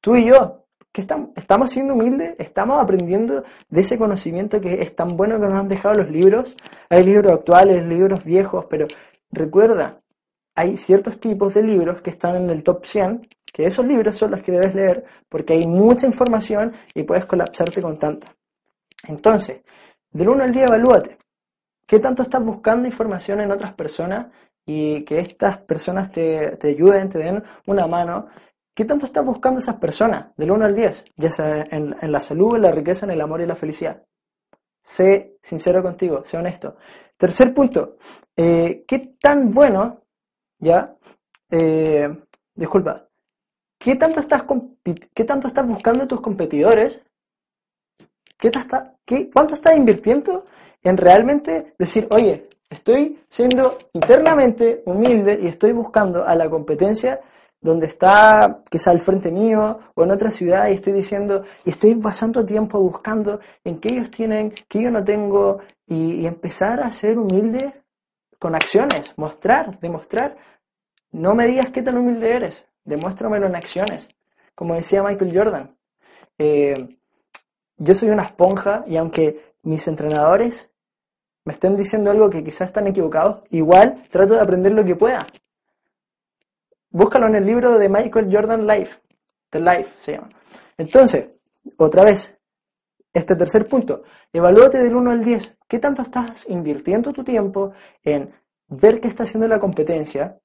tú 0.01 0.15
y 0.15 0.25
yo, 0.25 0.65
¿qué 0.91 1.01
estamos? 1.01 1.29
¿estamos 1.35 1.69
siendo 1.69 1.93
humildes? 1.93 2.35
¿Estamos 2.39 2.81
aprendiendo 2.81 3.43
de 3.69 3.81
ese 3.81 3.97
conocimiento 3.97 4.59
que 4.59 4.81
es 4.81 4.95
tan 4.95 5.15
bueno 5.15 5.39
que 5.39 5.47
nos 5.47 5.53
han 5.53 5.67
dejado 5.67 5.95
los 5.95 6.09
libros? 6.09 6.55
Hay 6.89 7.03
libros 7.03 7.31
actuales, 7.31 7.85
libros 7.85 8.23
viejos, 8.23 8.65
pero 8.69 8.87
recuerda, 9.31 10.01
hay 10.55 10.77
ciertos 10.77 11.19
tipos 11.19 11.53
de 11.53 11.63
libros 11.63 12.01
que 12.01 12.09
están 12.09 12.35
en 12.35 12.49
el 12.49 12.63
top 12.63 12.85
100, 12.85 13.27
que 13.53 13.65
esos 13.65 13.85
libros 13.85 14.15
son 14.17 14.31
los 14.31 14.41
que 14.41 14.51
debes 14.51 14.73
leer 14.73 15.05
porque 15.29 15.53
hay 15.53 15.67
mucha 15.67 16.07
información 16.07 16.73
y 16.93 17.03
puedes 17.03 17.25
colapsarte 17.25 17.81
con 17.81 17.99
tanta. 17.99 18.35
Entonces, 19.07 19.61
del 20.11 20.29
1 20.29 20.43
al 20.43 20.51
10 20.51 20.65
evalúate. 20.67 21.20
¿Qué 21.91 21.99
tanto 21.99 22.23
estás 22.23 22.41
buscando 22.41 22.87
información 22.87 23.41
en 23.41 23.51
otras 23.51 23.73
personas 23.73 24.27
y 24.65 25.03
que 25.03 25.19
estas 25.19 25.57
personas 25.57 26.09
te, 26.09 26.57
ayuden, 26.63 27.09
te 27.09 27.17
den 27.19 27.43
una 27.67 27.85
mano. 27.85 28.27
¿Qué 28.73 28.85
tanto 28.85 29.05
estás 29.05 29.25
buscando 29.25 29.59
esas 29.59 29.75
personas 29.75 30.33
del 30.37 30.51
1 30.51 30.63
al 30.67 30.73
10? 30.73 31.03
Ya 31.17 31.31
sea 31.31 31.67
en, 31.69 31.93
en, 32.01 32.11
la 32.13 32.21
salud, 32.21 32.55
en 32.55 32.61
la 32.61 32.71
riqueza, 32.71 33.05
en 33.05 33.11
el 33.11 33.19
amor 33.19 33.41
y 33.41 33.45
la 33.45 33.57
felicidad. 33.57 34.05
sé 34.81 35.35
sincero 35.41 35.83
contigo, 35.83 36.23
sé 36.23 36.37
honesto. 36.37 36.77
Tercer 37.17 37.53
punto, 37.53 37.97
eh, 38.37 38.85
¿qué 38.87 39.17
tan 39.19 39.51
bueno, 39.51 40.03
ya, 40.59 40.95
eh, 41.49 42.07
disculpa, 42.55 43.05
¿qué 43.77 43.97
tanto, 43.97 44.21
estás 44.21 44.45
¿qué 45.13 45.25
tanto 45.25 45.47
estás 45.49 45.67
buscando 45.67 46.07
tus 46.07 46.21
competidores? 46.21 47.01
¿Qué, 48.37 48.49
qué, 49.03 49.29
¿Cuánto 49.29 49.55
estás 49.55 49.75
invirtiendo 49.75 50.45
en 50.83 50.97
realmente 50.97 51.73
decir, 51.77 52.07
oye, 52.11 52.49
estoy 52.69 53.19
siendo 53.29 53.77
internamente 53.93 54.81
humilde 54.85 55.39
y 55.41 55.47
estoy 55.47 55.73
buscando 55.73 56.25
a 56.25 56.35
la 56.35 56.49
competencia 56.49 57.19
donde 57.61 57.85
está 57.85 58.63
quizá 58.69 58.89
al 58.89 58.99
frente 58.99 59.31
mío 59.31 59.79
o 59.93 60.03
en 60.03 60.11
otra 60.11 60.31
ciudad 60.31 60.67
y 60.69 60.73
estoy 60.73 60.93
diciendo 60.93 61.43
y 61.63 61.69
estoy 61.69 61.93
pasando 61.95 62.43
tiempo 62.43 62.79
buscando 62.79 63.39
en 63.63 63.79
qué 63.79 63.89
ellos 63.89 64.09
tienen, 64.09 64.53
qué 64.67 64.81
yo 64.81 64.89
no 64.89 65.03
tengo 65.03 65.59
y, 65.85 66.25
empezar 66.25 66.81
a 66.81 66.91
ser 66.91 67.19
humilde 67.19 67.83
con 68.39 68.55
acciones, 68.55 69.13
mostrar, 69.17 69.79
demostrar. 69.79 70.35
No 71.11 71.35
me 71.35 71.45
digas 71.45 71.69
qué 71.71 71.83
tan 71.83 71.97
humilde 71.97 72.35
eres, 72.35 72.67
demuéstramelo 72.83 73.45
en 73.45 73.55
acciones. 73.55 74.09
Como 74.55 74.73
decía 74.73 75.03
Michael 75.03 75.37
Jordan, 75.37 75.77
eh, 76.39 76.97
yo 77.77 77.93
soy 77.93 78.09
una 78.09 78.23
esponja 78.23 78.83
y 78.87 78.97
aunque 78.97 79.53
mis 79.61 79.87
entrenadores 79.87 80.70
me 81.45 81.53
estén 81.53 81.75
diciendo 81.75 82.11
algo 82.11 82.29
que 82.29 82.43
quizás 82.43 82.67
están 82.67 82.87
equivocados, 82.87 83.43
igual 83.49 84.03
trato 84.11 84.35
de 84.35 84.41
aprender 84.41 84.73
lo 84.73 84.85
que 84.85 84.95
pueda. 84.95 85.25
Búscalo 86.89 87.27
en 87.27 87.35
el 87.35 87.45
libro 87.45 87.77
de 87.77 87.89
Michael 87.89 88.29
Jordan 88.31 88.67
Life. 88.67 88.99
The 89.49 89.59
Life 89.59 89.91
se 89.99 90.13
llama. 90.13 90.29
Entonces, 90.77 91.29
otra 91.77 92.03
vez, 92.03 92.37
este 93.13 93.35
tercer 93.35 93.67
punto, 93.67 94.03
evalúate 94.31 94.79
del 94.79 94.95
1 94.95 95.11
al 95.11 95.23
10. 95.23 95.57
¿Qué 95.67 95.79
tanto 95.79 96.01
estás 96.01 96.47
invirtiendo 96.49 97.11
tu 97.11 97.23
tiempo 97.23 97.73
en 98.03 98.33
ver 98.67 98.99
qué 98.99 99.07
está 99.07 99.23
haciendo 99.23 99.47
la 99.47 99.59
competencia? 99.59 100.39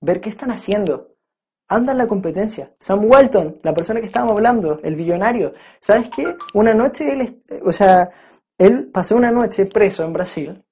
Ver 0.00 0.20
qué 0.20 0.28
están 0.30 0.50
haciendo. 0.50 1.14
Anda 1.68 1.92
en 1.92 1.98
la 1.98 2.06
competencia. 2.06 2.72
Sam 2.78 3.04
Walton, 3.04 3.58
la 3.62 3.74
persona 3.74 4.00
que 4.00 4.06
estábamos 4.06 4.32
hablando, 4.32 4.80
el 4.82 4.96
billonario. 4.96 5.52
¿Sabes 5.80 6.08
qué? 6.14 6.36
Una 6.54 6.72
noche, 6.72 7.12
él, 7.12 7.42
o 7.64 7.72
sea, 7.72 8.08
él 8.58 8.90
pasó 8.92 9.16
una 9.16 9.30
noche 9.30 9.66
preso 9.66 10.04
en 10.04 10.12
Brasil 10.12 10.64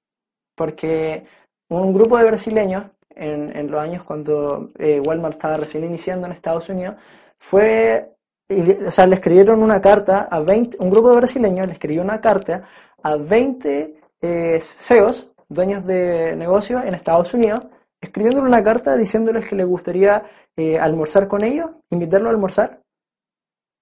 porque 0.55 1.25
un 1.69 1.93
grupo 1.93 2.17
de 2.17 2.25
brasileños 2.25 2.85
en, 3.15 3.71
los 3.71 3.81
años 3.81 4.03
cuando 4.03 4.71
eh, 4.77 4.99
Walmart 4.99 5.35
estaba 5.35 5.57
recién 5.57 5.83
iniciando 5.83 6.27
en 6.27 6.33
Estados 6.33 6.69
Unidos, 6.69 6.95
fue, 7.39 8.15
o 8.49 8.91
sea, 8.91 9.07
le 9.07 9.15
escribieron 9.15 9.63
una 9.63 9.81
carta 9.81 10.27
a 10.29 10.39
20, 10.39 10.77
un 10.79 10.89
grupo 10.89 11.09
de 11.09 11.17
brasileños 11.17 11.67
le 11.67 11.73
escribió 11.73 12.01
una 12.01 12.21
carta 12.21 12.63
a 13.01 13.15
20 13.15 14.01
eh, 14.21 14.59
CEOs, 14.61 15.31
dueños 15.49 15.85
de 15.85 16.35
negocios 16.35 16.83
en 16.85 16.93
Estados 16.93 17.33
Unidos, 17.33 17.65
escribiéndole 18.01 18.47
una 18.47 18.63
carta 18.63 18.95
diciéndoles 18.95 19.47
que 19.47 19.55
les 19.55 19.65
gustaría 19.65 20.23
eh, 20.55 20.79
almorzar 20.79 21.27
con 21.27 21.43
ellos, 21.43 21.71
invitarlos 21.89 22.27
a 22.27 22.31
almorzar, 22.31 22.81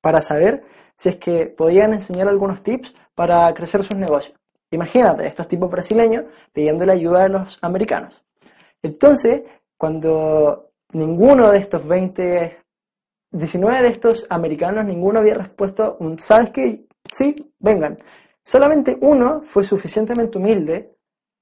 para 0.01 0.21
saber 0.21 0.63
si 0.95 1.09
es 1.09 1.15
que 1.17 1.47
podían 1.47 1.93
enseñar 1.93 2.27
algunos 2.27 2.63
tips 2.63 2.93
para 3.15 3.53
crecer 3.53 3.84
sus 3.84 3.98
negocios. 3.98 4.38
Imagínate, 4.72 5.27
estos 5.27 5.48
tipos 5.48 5.69
brasileños 5.69 6.25
pidiéndole 6.51 6.91
ayuda 6.91 7.24
a 7.24 7.29
los 7.29 7.57
americanos. 7.62 8.24
Entonces, 8.84 9.43
cuando 9.77 10.72
ninguno 10.91 11.51
de 11.51 11.60
estos 11.60 11.88
20, 11.88 12.57
19 13.31 13.81
de 13.81 13.88
estos 13.88 14.27
americanos, 14.29 14.86
ninguno 14.86 15.19
había 15.19 15.36
respuesto, 15.36 15.98
¿sabes 16.19 16.50
qué? 16.51 16.86
Sí, 17.12 17.53
vengan. 17.60 18.00
Solamente 18.43 18.98
uno 19.01 19.41
fue 19.43 19.63
suficientemente 19.63 20.38
humilde 20.38 20.95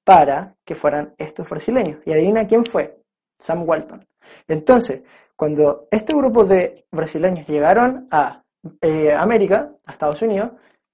para 0.03 0.55
que 0.65 0.75
fueran 0.75 1.13
estos 1.17 1.49
brasileños. 1.49 1.99
Y 2.05 2.13
adivina 2.13 2.47
quién 2.47 2.65
fue, 2.65 2.99
Sam 3.39 3.67
Walton. 3.67 4.05
Entonces, 4.47 5.01
cuando 5.35 5.87
este 5.91 6.13
grupo 6.13 6.45
de 6.45 6.85
brasileños 6.91 7.47
llegaron 7.47 8.07
a 8.11 8.43
eh, 8.81 9.13
América, 9.13 9.71
a 9.85 9.91
Estados 9.91 10.21
Unidos, 10.21 10.51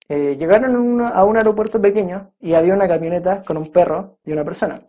eh, 0.09 0.35
llegaron 0.37 1.01
a 1.01 1.23
un 1.23 1.37
aeropuerto 1.37 1.79
pequeño 1.79 2.31
y 2.41 2.55
había 2.55 2.73
una 2.73 2.87
camioneta 2.87 3.43
con 3.43 3.57
un 3.57 3.71
perro 3.71 4.17
y 4.25 4.31
una 4.31 4.43
persona. 4.43 4.81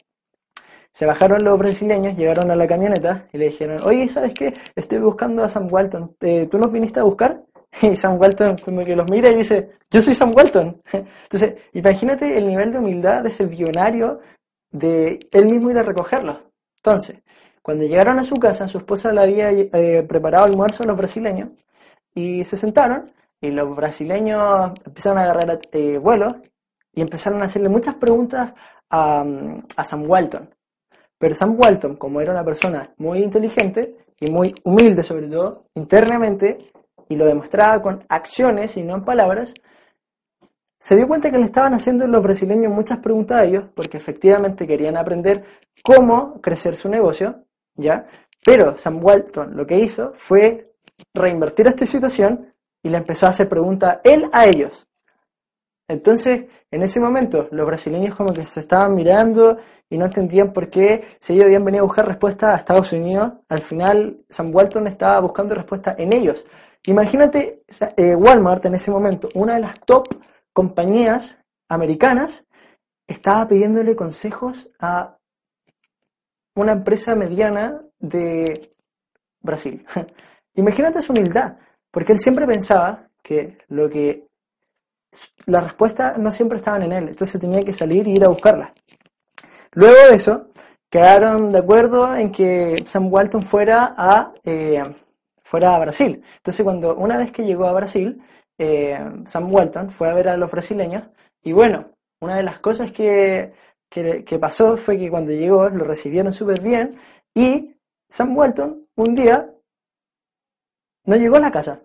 Se 0.91 1.07
bajaron 1.07 1.45
los 1.45 1.59
brasileños, 1.59 2.17
llegaron 2.17 2.51
a 2.51 2.57
la 2.57 2.67
camioneta 2.67 3.29
y 3.33 3.39
le 3.39 3.47
dijeron, 3.47 3.83
oye, 3.85 4.09
¿sabes 4.09 4.33
qué? 4.35 4.55
Estoy 4.75 4.99
buscando 4.99 5.45
a 5.45 5.49
Sam 5.49 5.69
Walton. 5.71 6.17
Eh, 6.21 6.49
¿Tú 6.51 6.59
nos 6.59 6.73
viniste 6.73 7.01
a 7.01 7.05
buscar? 7.05 7.43
Y 7.83 7.95
Sam 7.95 8.19
Walton 8.19 8.59
como 8.59 8.85
que 8.85 8.97
los 8.97 9.09
mira 9.09 9.31
y 9.31 9.37
dice, 9.37 9.69
yo 9.91 10.03
soy 10.03 10.15
Sam 10.15 10.33
Walton. 10.35 10.83
Entonces, 10.93 11.55
imagínate 11.75 12.37
el 12.37 12.49
nivel 12.49 12.73
de 12.73 12.79
humildad 12.79 13.23
de 13.23 13.29
ese 13.29 13.47
billonario 13.47 14.21
de 14.73 15.21
él 15.31 15.47
mismo 15.47 15.71
ir 15.71 15.79
a 15.79 15.83
recogerlo. 15.83 16.51
Entonces, 16.79 17.23
cuando 17.63 17.85
llegaron 17.85 18.19
a 18.19 18.25
su 18.25 18.37
casa, 18.37 18.67
su 18.67 18.79
esposa 18.79 19.13
le 19.13 19.21
había 19.21 19.51
eh, 19.53 20.03
preparado 20.09 20.45
almuerzo 20.47 20.83
a 20.83 20.87
los 20.87 20.97
brasileños 20.97 21.51
y 22.15 22.45
se 22.45 22.57
sentaron 22.57 23.13
y 23.41 23.51
los 23.51 23.75
brasileños 23.75 24.73
empezaron 24.85 25.19
a 25.19 25.23
agarrar 25.23 25.61
eh, 25.73 25.99
vuelo 25.99 26.43
y 26.93 27.01
empezaron 27.01 27.43
a 27.43 27.47
hacerle 27.47 27.69
muchas 27.69 27.95
preguntas 27.95 28.53
a, 28.91 29.25
a 29.77 29.85
Sam 29.85 30.09
Walton. 30.09 30.55
Pero 31.19 31.35
Sam 31.35 31.57
Walton, 31.59 31.97
como 31.97 32.21
era 32.21 32.33
una 32.33 32.45
persona 32.45 32.93
muy 32.99 33.23
inteligente 33.23 33.97
y 34.19 34.31
muy 34.31 34.55
humilde 34.65 35.03
sobre 35.03 35.29
todo, 35.29 35.67
internamente, 35.75 36.73
y 37.09 37.17
lo 37.17 37.25
demostraba 37.25 37.83
con 37.83 38.05
acciones 38.09 38.77
y 38.77 38.83
no 38.83 38.95
en 38.95 39.05
palabras, 39.05 39.55
se 40.79 40.97
dio 40.97 41.07
cuenta 41.07 41.31
que 41.31 41.39
le 41.39 41.45
estaban 41.45 41.75
haciendo 41.75 42.07
los 42.07 42.23
brasileños 42.23 42.73
muchas 42.73 42.99
preguntas 42.99 43.41
a 43.41 43.45
ellos, 43.45 43.65
porque 43.75 43.99
efectivamente 43.99 44.67
querían 44.67 44.97
aprender 44.97 45.45
cómo 45.83 46.41
crecer 46.41 46.75
su 46.77 46.89
negocio, 46.89 47.45
¿ya? 47.75 48.07
Pero 48.43 48.79
Sam 48.79 49.05
Walton 49.05 49.55
lo 49.57 49.67
que 49.67 49.79
hizo 49.79 50.13
fue 50.15 50.73
reinvertir 51.13 51.67
esta 51.67 51.85
situación 51.85 52.50
y 52.83 52.89
le 52.89 52.99
empezó 52.99 53.27
a 53.27 53.31
hacer 53.31 53.49
preguntas 53.49 53.99
él 54.05 54.29
a 54.33 54.47
ellos. 54.47 54.87
Entonces, 55.89 56.45
en 56.71 56.83
ese 56.83 57.01
momento, 57.01 57.49
los 57.51 57.67
brasileños 57.67 58.15
como 58.15 58.33
que 58.33 58.47
se 58.47 58.61
estaban 58.61 58.95
mirando 58.95 59.59
y 59.89 59.99
no 59.99 60.05
entendían 60.05 60.53
por 60.53 60.71
qué, 60.71 61.17
si 61.19 61.33
ellos 61.33 61.47
habían 61.47 61.65
venido 61.65 61.83
a 61.83 61.87
buscar 61.87 62.07
respuesta 62.07 62.53
a 62.53 62.57
Estados 62.57 62.93
Unidos, 62.93 63.33
al 63.49 63.61
final 63.61 64.21
Sam 64.29 64.55
Walton 64.55 64.87
estaba 64.87 65.19
buscando 65.21 65.55
respuesta 65.55 65.97
en 65.99 66.13
ellos. 66.13 66.47
Imagínate 66.85 67.65
eh, 67.97 68.15
Walmart 68.15 68.65
en 68.67 68.77
ese 68.77 68.93
momento, 68.93 69.29
una 69.35 69.55
de 69.55 69.61
las 69.61 69.81
top 69.81 70.07
compañías 70.53 71.39
americanas, 71.69 72.47
estaba 73.07 73.49
pidiéndole 73.49 73.97
consejos 73.97 74.71
a 74.79 75.19
una 76.55 76.73
empresa 76.73 77.17
mediana 77.17 77.83
de 77.99 78.73
Brasil. 79.41 79.85
Imagínate 80.55 81.03
su 81.03 81.13
humildad, 81.13 81.57
porque 81.91 82.13
él 82.13 82.21
siempre 82.21 82.47
pensaba 82.47 83.09
que 83.23 83.59
lo 83.69 83.89
que 83.89 84.27
las 85.47 85.65
respuestas 85.65 86.19
no 86.19 86.31
siempre 86.31 86.59
estaban 86.59 86.83
en 86.83 86.93
él, 86.93 87.09
entonces 87.09 87.41
tenía 87.41 87.65
que 87.65 87.73
salir 87.73 88.07
y 88.07 88.13
ir 88.13 88.25
a 88.25 88.29
buscarlas. 88.29 88.73
Luego 89.73 89.97
de 90.09 90.17
eso, 90.17 90.49
quedaron 90.89 91.53
de 91.53 91.59
acuerdo 91.59 92.15
en 92.15 92.33
que 92.33 92.83
Sam 92.87 93.13
Walton 93.13 93.43
fuera 93.43 93.95
a, 93.97 94.33
eh, 94.45 94.83
fuera 95.43 95.75
a 95.75 95.79
Brasil. 95.79 96.23
Entonces, 96.37 96.65
cuando 96.65 96.97
una 96.97 97.19
vez 97.19 97.33
que 97.33 97.45
llegó 97.45 97.67
a 97.67 97.73
Brasil, 97.73 98.23
eh, 98.59 98.99
Sam 99.27 99.53
Walton 99.53 99.91
fue 99.91 100.09
a 100.09 100.15
ver 100.15 100.29
a 100.29 100.37
los 100.37 100.51
brasileños 100.51 101.05
y 101.43 101.53
bueno, 101.53 101.91
una 102.21 102.37
de 102.37 102.43
las 102.43 102.61
cosas 102.61 102.93
que, 102.93 103.53
que 103.89 104.39
pasó 104.39 104.77
fue 104.77 104.99
que 104.99 105.11
cuando 105.11 105.33
llegó 105.33 105.69
lo 105.71 105.85
recibieron 105.85 106.33
súper 106.33 106.61
bien 106.61 106.97
y 107.35 107.75
Sam 108.09 108.37
Walton 108.37 108.87
un 108.97 109.15
día 109.15 109.51
no 111.05 111.17
llegó 111.17 111.37
a 111.37 111.41
la 111.41 111.51
casa 111.51 111.81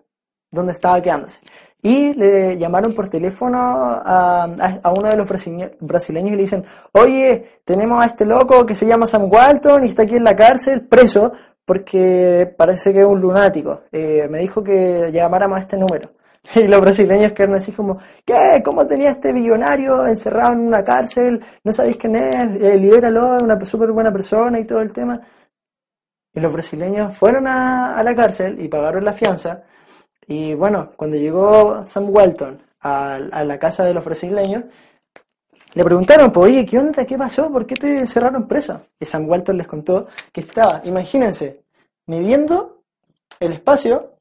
donde 0.50 0.72
estaba 0.72 1.00
quedándose. 1.00 1.40
Y 1.82 2.14
le 2.14 2.58
llamaron 2.58 2.94
por 2.94 3.08
teléfono 3.08 3.58
a, 3.58 4.92
uno 4.92 5.08
de 5.08 5.16
los 5.16 5.28
brasileños 5.80 6.32
y 6.32 6.36
le 6.36 6.42
dicen, 6.42 6.64
oye, 6.92 7.60
tenemos 7.64 8.02
a 8.02 8.06
este 8.06 8.24
loco 8.24 8.66
que 8.66 8.74
se 8.74 8.86
llama 8.86 9.06
Sam 9.06 9.30
Walton 9.30 9.84
y 9.84 9.88
está 9.88 10.02
aquí 10.02 10.16
en 10.16 10.24
la 10.24 10.34
cárcel, 10.34 10.86
preso, 10.88 11.32
porque 11.64 12.52
parece 12.56 12.92
que 12.92 13.00
es 13.00 13.06
un 13.06 13.20
lunático. 13.20 13.82
Eh, 13.92 14.26
me 14.28 14.38
dijo 14.38 14.64
que 14.64 15.10
llamáramos 15.12 15.58
a 15.58 15.60
este 15.60 15.76
número. 15.76 16.10
Y 16.54 16.66
los 16.68 16.80
brasileños 16.80 17.32
quedaron 17.32 17.56
así 17.56 17.72
como, 17.72 17.98
¿qué? 18.24 18.62
¿Cómo 18.64 18.86
tenía 18.86 19.10
este 19.10 19.32
billonario 19.32 20.06
encerrado 20.06 20.52
en 20.52 20.60
una 20.60 20.84
cárcel? 20.84 21.40
¿No 21.64 21.72
sabéis 21.72 21.96
quién 21.96 22.14
es? 22.16 22.62
Eh, 22.62 22.78
libéralo, 22.78 23.36
es 23.36 23.42
una 23.42 23.64
súper 23.64 23.90
buena 23.90 24.12
persona 24.12 24.58
y 24.60 24.64
todo 24.64 24.80
el 24.80 24.92
tema. 24.92 25.20
Y 26.36 26.40
los 26.40 26.52
brasileños 26.52 27.16
fueron 27.16 27.48
a 27.48 28.00
la 28.04 28.14
cárcel 28.14 28.60
y 28.60 28.68
pagaron 28.68 29.04
la 29.04 29.12
fianza 29.12 29.64
y 30.26 30.54
bueno, 30.54 30.92
cuando 30.96 31.16
llegó 31.16 31.86
Sam 31.86 32.10
Walton 32.10 32.60
a, 32.80 33.18
la 33.18 33.58
casa 33.58 33.84
de 33.84 33.94
los 33.94 34.04
brasileños, 34.04 34.64
le 35.74 35.84
preguntaron, 35.84 36.32
pues, 36.32 36.52
oye, 36.52 36.66
¿qué 36.66 36.78
onda? 36.78 37.04
¿Qué 37.04 37.18
pasó? 37.18 37.50
¿Por 37.50 37.66
qué 37.66 37.74
te 37.76 38.06
cerraron 38.06 38.48
preso? 38.48 38.86
Y 38.98 39.04
Sam 39.04 39.28
Walton 39.28 39.58
les 39.58 39.66
contó 39.66 40.06
que 40.32 40.40
estaba, 40.40 40.80
imagínense, 40.84 41.64
midiendo 42.06 42.82
el 43.38 43.52
espacio 43.52 44.14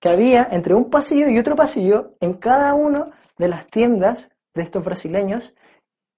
que 0.00 0.08
había 0.08 0.48
entre 0.50 0.74
un 0.74 0.90
pasillo 0.90 1.28
y 1.28 1.38
otro 1.38 1.56
pasillo 1.56 2.14
en 2.20 2.34
cada 2.34 2.74
una 2.74 3.10
de 3.38 3.48
las 3.48 3.66
tiendas 3.66 4.30
de 4.54 4.62
estos 4.62 4.84
brasileños 4.84 5.54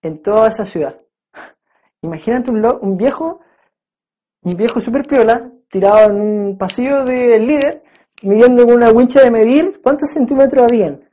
en 0.03 0.23
toda 0.23 0.49
esa 0.49 0.65
ciudad. 0.65 1.01
Imagínate 2.03 2.51
un, 2.51 2.65
un 2.65 2.97
viejo, 2.97 3.41
un 4.45 4.57
viejo 4.57 4.81
super 4.81 5.07
piola, 5.07 5.51
tirado 5.69 6.11
en 6.11 6.21
un 6.21 6.59
pasillo 6.59 7.05
del 7.05 7.47
líder, 7.47 7.83
midiendo 8.23 8.65
con 8.65 8.75
una 8.75 8.91
wincha 8.91 9.23
de 9.23 9.31
medir 9.31 9.81
cuántos 9.83 10.11
centímetros 10.11 10.65
habían. 10.65 11.09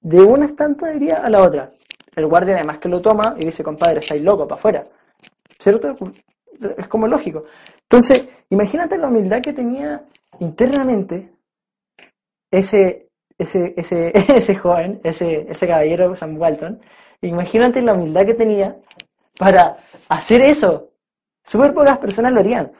De 0.00 0.20
una 0.20 0.46
estantería 0.46 1.18
a 1.18 1.30
la 1.30 1.42
otra. 1.42 1.72
El 2.16 2.26
guardia 2.26 2.56
además 2.56 2.78
que 2.78 2.88
lo 2.88 3.00
toma 3.00 3.36
y 3.38 3.44
dice, 3.44 3.62
compadre, 3.62 4.00
estáis 4.00 4.22
loco, 4.22 4.48
para 4.48 4.58
afuera. 4.58 4.86
¿Cierto? 5.58 5.96
Es 6.76 6.88
como 6.88 7.06
lógico. 7.06 7.44
Entonces, 7.82 8.26
imagínate 8.50 8.98
la 8.98 9.08
humildad 9.08 9.40
que 9.40 9.52
tenía 9.52 10.04
internamente 10.40 11.32
ese, 12.50 13.08
ese, 13.38 13.74
ese, 13.76 14.12
ese 14.36 14.54
joven, 14.56 15.00
ese, 15.04 15.46
ese 15.48 15.66
caballero 15.66 16.16
Sam 16.16 16.38
Walton. 16.38 16.80
Imagínate 17.20 17.82
la 17.82 17.94
humildad 17.94 18.26
que 18.26 18.34
tenía 18.34 18.76
para 19.38 19.76
hacer 20.08 20.40
eso. 20.40 20.91
Súper 21.42 21.74
pocas 21.74 21.98
personas 21.98 22.32
lo 22.32 22.40
harían. 22.40 22.72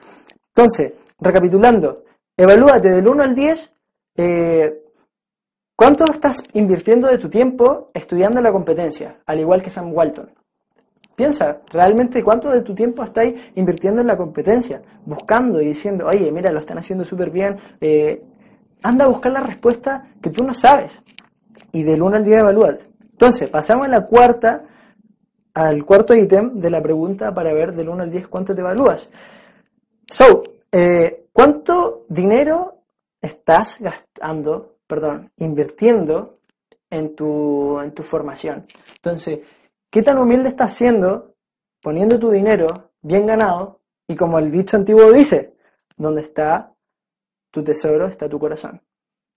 Entonces, 0.55 0.93
recapitulando, 1.19 2.03
evalúate 2.37 2.89
del 2.89 3.07
1 3.07 3.23
al 3.23 3.35
10, 3.35 3.75
eh, 4.17 4.83
¿cuánto 5.75 6.05
estás 6.05 6.43
invirtiendo 6.53 7.07
de 7.07 7.17
tu 7.17 7.29
tiempo 7.29 7.91
estudiando 7.93 8.41
la 8.41 8.51
competencia? 8.51 9.21
Al 9.25 9.39
igual 9.39 9.61
que 9.61 9.69
Sam 9.69 9.93
Walton. 9.93 10.31
Piensa, 11.15 11.61
realmente 11.71 12.23
cuánto 12.23 12.49
de 12.49 12.61
tu 12.61 12.73
tiempo 12.73 13.03
estáis 13.03 13.35
invirtiendo 13.55 14.01
en 14.01 14.07
la 14.07 14.17
competencia, 14.17 14.81
buscando 15.05 15.61
y 15.61 15.65
diciendo, 15.67 16.07
oye, 16.07 16.31
mira, 16.31 16.51
lo 16.51 16.59
están 16.59 16.79
haciendo 16.79 17.05
súper 17.05 17.29
bien, 17.29 17.57
eh, 17.81 18.23
anda 18.81 19.05
a 19.05 19.09
buscar 19.09 19.31
la 19.31 19.41
respuesta 19.41 20.07
que 20.21 20.31
tú 20.31 20.43
no 20.43 20.53
sabes. 20.53 21.03
Y 21.71 21.83
del 21.83 22.01
1 22.01 22.17
al 22.17 22.25
10 22.25 22.39
evalúate. 22.39 22.85
Entonces, 23.11 23.49
pasamos 23.49 23.87
a 23.87 23.89
la 23.89 24.07
cuarta, 24.07 24.63
al 25.53 25.85
cuarto 25.85 26.15
ítem 26.15 26.59
de 26.59 26.69
la 26.69 26.81
pregunta 26.81 27.33
para 27.33 27.53
ver 27.53 27.73
del 27.73 27.89
1 27.89 28.03
al 28.03 28.11
10 28.11 28.27
cuánto 28.27 28.55
te 28.55 28.61
evalúas. 28.61 29.09
So, 30.09 30.43
eh, 30.71 31.27
¿cuánto 31.31 32.05
dinero 32.09 32.83
estás 33.21 33.77
gastando, 33.79 34.77
perdón, 34.87 35.31
invirtiendo 35.37 36.39
en 36.89 37.15
tu, 37.15 37.79
en 37.79 37.91
tu 37.91 38.03
formación? 38.03 38.67
Entonces, 38.95 39.39
¿qué 39.89 40.01
tan 40.01 40.17
humilde 40.17 40.49
estás 40.49 40.73
siendo 40.73 41.35
poniendo 41.81 42.19
tu 42.19 42.31
dinero 42.31 42.91
bien 43.01 43.25
ganado? 43.25 43.81
Y 44.07 44.15
como 44.15 44.39
el 44.39 44.51
dicho 44.51 44.77
antiguo 44.77 45.11
dice, 45.11 45.55
donde 45.95 46.21
está 46.21 46.73
tu 47.51 47.63
tesoro, 47.63 48.07
está 48.07 48.27
tu 48.27 48.39
corazón. 48.39 48.81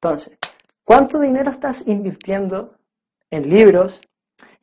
Entonces, 0.00 0.38
¿cuánto 0.84 1.20
dinero 1.20 1.50
estás 1.50 1.86
invirtiendo 1.86 2.76
en 3.30 3.48
libros, 3.48 4.00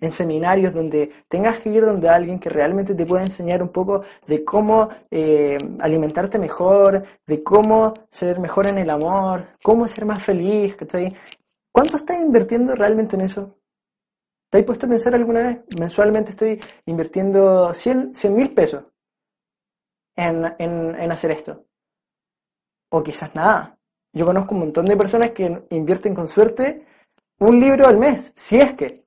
en 0.03 0.11
seminarios 0.11 0.73
donde 0.73 1.11
tengas 1.29 1.59
que 1.59 1.69
ir 1.69 1.85
donde 1.85 2.09
alguien 2.09 2.37
que 2.37 2.49
realmente 2.49 2.93
te 2.93 3.05
pueda 3.05 3.23
enseñar 3.23 3.63
un 3.63 3.69
poco 3.69 4.03
de 4.27 4.43
cómo 4.43 4.89
eh, 5.09 5.57
alimentarte 5.79 6.37
mejor, 6.37 7.03
de 7.25 7.41
cómo 7.41 7.93
ser 8.09 8.37
mejor 8.41 8.67
en 8.67 8.79
el 8.79 8.89
amor, 8.89 9.47
cómo 9.63 9.87
ser 9.87 10.03
más 10.03 10.21
feliz, 10.21 10.75
¿cachai? 10.75 11.15
¿Cuánto 11.71 11.95
estás 11.95 12.19
invirtiendo 12.19 12.75
realmente 12.75 13.15
en 13.15 13.21
eso? 13.21 13.57
¿Te 14.51 14.57
has 14.57 14.65
puesto 14.65 14.87
a 14.87 14.89
pensar 14.89 15.15
alguna 15.15 15.39
vez? 15.39 15.61
Mensualmente 15.79 16.31
estoy 16.31 16.59
invirtiendo 16.85 17.73
100 17.73 18.11
mil 18.29 18.53
pesos 18.53 18.83
en, 20.17 20.53
en, 20.59 20.95
en 20.99 21.11
hacer 21.13 21.31
esto. 21.31 21.65
O 22.91 23.01
quizás 23.01 23.33
nada. 23.33 23.79
Yo 24.11 24.25
conozco 24.25 24.53
un 24.53 24.59
montón 24.59 24.85
de 24.85 24.97
personas 24.97 25.31
que 25.31 25.65
invierten 25.69 26.13
con 26.13 26.27
suerte 26.27 26.85
un 27.39 27.61
libro 27.61 27.87
al 27.87 27.97
mes, 27.97 28.33
si 28.35 28.59
es 28.59 28.73
que. 28.73 29.02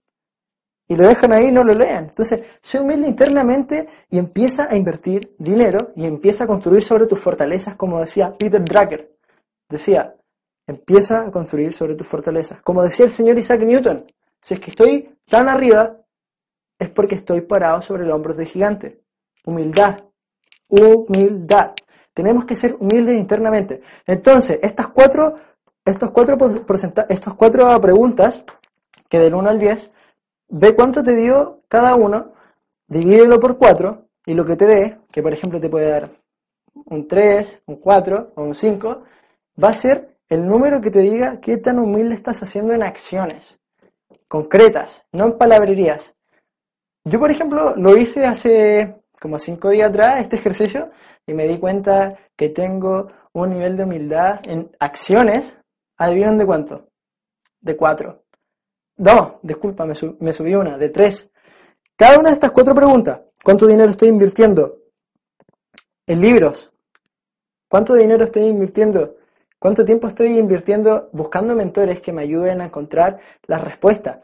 Y 0.88 0.96
lo 0.96 1.06
dejan 1.06 1.32
ahí 1.32 1.46
y 1.46 1.52
no 1.52 1.64
lo 1.64 1.74
lean. 1.74 2.04
Entonces, 2.04 2.42
sé 2.60 2.78
humilde 2.78 3.08
internamente 3.08 3.88
y 4.08 4.18
empieza 4.18 4.68
a 4.70 4.76
invertir 4.76 5.34
dinero 5.38 5.92
y 5.96 6.06
empieza 6.06 6.44
a 6.44 6.46
construir 6.46 6.82
sobre 6.82 7.06
tus 7.06 7.20
fortalezas, 7.20 7.74
como 7.74 8.00
decía 8.00 8.32
Peter 8.38 8.64
Drucker. 8.64 9.16
Decía, 9.68 10.14
empieza 10.66 11.26
a 11.26 11.30
construir 11.30 11.72
sobre 11.72 11.96
tus 11.96 12.06
fortalezas. 12.06 12.60
Como 12.62 12.82
decía 12.82 13.04
el 13.04 13.10
señor 13.10 13.38
Isaac 13.38 13.62
Newton, 13.62 14.06
si 14.40 14.54
es 14.54 14.60
que 14.60 14.70
estoy 14.70 15.16
tan 15.28 15.48
arriba, 15.48 15.96
es 16.78 16.90
porque 16.90 17.16
estoy 17.16 17.40
parado 17.40 17.82
sobre 17.82 18.04
los 18.04 18.14
hombros 18.14 18.36
de 18.36 18.46
gigante. 18.46 19.00
Humildad. 19.44 20.04
Humildad. 20.68 21.72
Tenemos 22.12 22.44
que 22.44 22.56
ser 22.56 22.76
humildes 22.78 23.18
internamente. 23.18 23.82
Entonces, 24.06 24.58
estas 24.62 24.88
cuatro, 24.88 25.34
estos 25.84 26.10
cuatro, 26.10 26.38
estos 27.08 27.34
cuatro 27.34 27.80
preguntas, 27.80 28.44
que 29.08 29.18
del 29.18 29.34
1 29.34 29.48
al 29.48 29.58
10, 29.58 29.92
ve 30.48 30.74
cuánto 30.74 31.02
te 31.02 31.14
dio 31.14 31.62
cada 31.68 31.94
uno, 31.94 32.32
divídelo 32.86 33.40
por 33.40 33.58
4 33.58 34.06
y 34.26 34.34
lo 34.34 34.44
que 34.44 34.56
te 34.56 34.66
dé, 34.66 34.98
que 35.10 35.22
por 35.22 35.32
ejemplo 35.32 35.60
te 35.60 35.68
puede 35.68 35.90
dar 35.90 36.10
un 36.86 37.06
3, 37.06 37.62
un 37.66 37.76
4 37.76 38.32
o 38.34 38.42
un 38.42 38.54
5, 38.54 39.02
va 39.62 39.68
a 39.68 39.74
ser 39.74 40.16
el 40.28 40.46
número 40.46 40.80
que 40.80 40.90
te 40.90 41.00
diga 41.00 41.40
qué 41.40 41.56
tan 41.56 41.78
humilde 41.78 42.14
estás 42.14 42.42
haciendo 42.42 42.74
en 42.74 42.82
acciones 42.82 43.60
concretas, 44.28 45.06
no 45.12 45.26
en 45.26 45.38
palabrerías. 45.38 46.14
Yo, 47.04 47.18
por 47.20 47.30
ejemplo, 47.30 47.76
lo 47.76 47.96
hice 47.96 48.26
hace 48.26 48.96
como 49.20 49.38
cinco 49.38 49.70
días 49.70 49.90
atrás, 49.90 50.20
este 50.20 50.36
ejercicio, 50.36 50.90
y 51.26 51.34
me 51.34 51.46
di 51.46 51.58
cuenta 51.58 52.16
que 52.36 52.48
tengo 52.48 53.08
un 53.32 53.50
nivel 53.50 53.76
de 53.76 53.84
humildad 53.84 54.40
en 54.44 54.70
acciones, 54.78 55.58
adivinen 55.96 56.38
de 56.38 56.46
cuánto, 56.46 56.88
de 57.60 57.76
cuatro. 57.76 58.24
Dos, 58.96 59.34
disculpa, 59.42 59.84
me, 59.84 59.94
me 60.20 60.32
subí 60.32 60.54
una, 60.54 60.78
de 60.78 60.88
tres. 60.88 61.30
Cada 61.96 62.18
una 62.18 62.30
de 62.30 62.34
estas 62.34 62.50
cuatro 62.50 62.74
preguntas, 62.74 63.20
¿cuánto 63.44 63.66
dinero 63.66 63.90
estoy 63.90 64.08
invirtiendo 64.08 64.78
en 66.06 66.20
libros? 66.20 66.70
¿Cuánto 67.68 67.94
dinero 67.94 68.24
estoy 68.24 68.44
invirtiendo? 68.44 69.16
¿Cuánto 69.58 69.84
tiempo 69.84 70.06
estoy 70.06 70.38
invirtiendo 70.38 71.10
buscando 71.12 71.54
mentores 71.54 72.00
que 72.00 72.12
me 72.12 72.22
ayuden 72.22 72.60
a 72.60 72.66
encontrar 72.66 73.18
las 73.46 73.62
respuestas? 73.62 74.20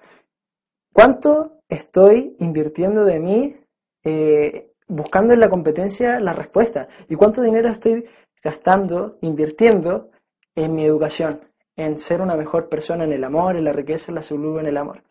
¿Cuánto 0.93 1.61
estoy 1.69 2.37
invirtiendo 2.39 3.05
de 3.05 3.19
mí 3.19 3.57
eh, 4.05 4.73
buscando 4.87 5.35
en 5.35 5.41
la 5.41 5.51
competencia 5.51 6.21
la 6.21 6.33
respuesta? 6.33 6.89
¿Y 7.09 7.17
cuánto 7.17 7.43
dinero 7.43 7.69
estoy 7.69 8.07
gastando, 8.43 9.19
invirtiendo 9.23 10.11
en 10.55 10.75
mi 10.75 10.85
educación? 10.85 11.41
En 11.77 11.99
ser 11.99 12.21
una 12.21 12.37
mejor 12.37 12.69
persona 12.69 13.05
en 13.05 13.13
el 13.13 13.25
amor, 13.25 13.57
en 13.57 13.65
la 13.65 13.73
riqueza, 13.73 14.11
en 14.11 14.17
la 14.17 14.23
salud, 14.23 14.59
en 14.61 14.67
el 14.67 14.77
amor? 14.77 15.03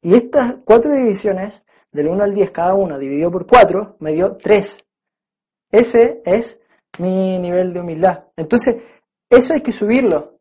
Y 0.00 0.14
estas 0.14 0.56
cuatro 0.64 0.92
divisiones, 0.92 1.64
del 1.90 2.08
1 2.08 2.22
al 2.22 2.34
10 2.34 2.50
cada 2.50 2.74
una, 2.74 2.98
dividido 2.98 3.30
por 3.30 3.46
4, 3.46 3.96
me 4.00 4.12
dio 4.12 4.36
3. 4.36 4.84
Ese 5.70 6.22
es 6.24 6.58
mi 6.98 7.38
nivel 7.38 7.72
de 7.72 7.80
humildad. 7.80 8.28
Entonces, 8.36 8.76
eso 9.28 9.52
hay 9.54 9.60
que 9.60 9.72
subirlo. 9.72 10.38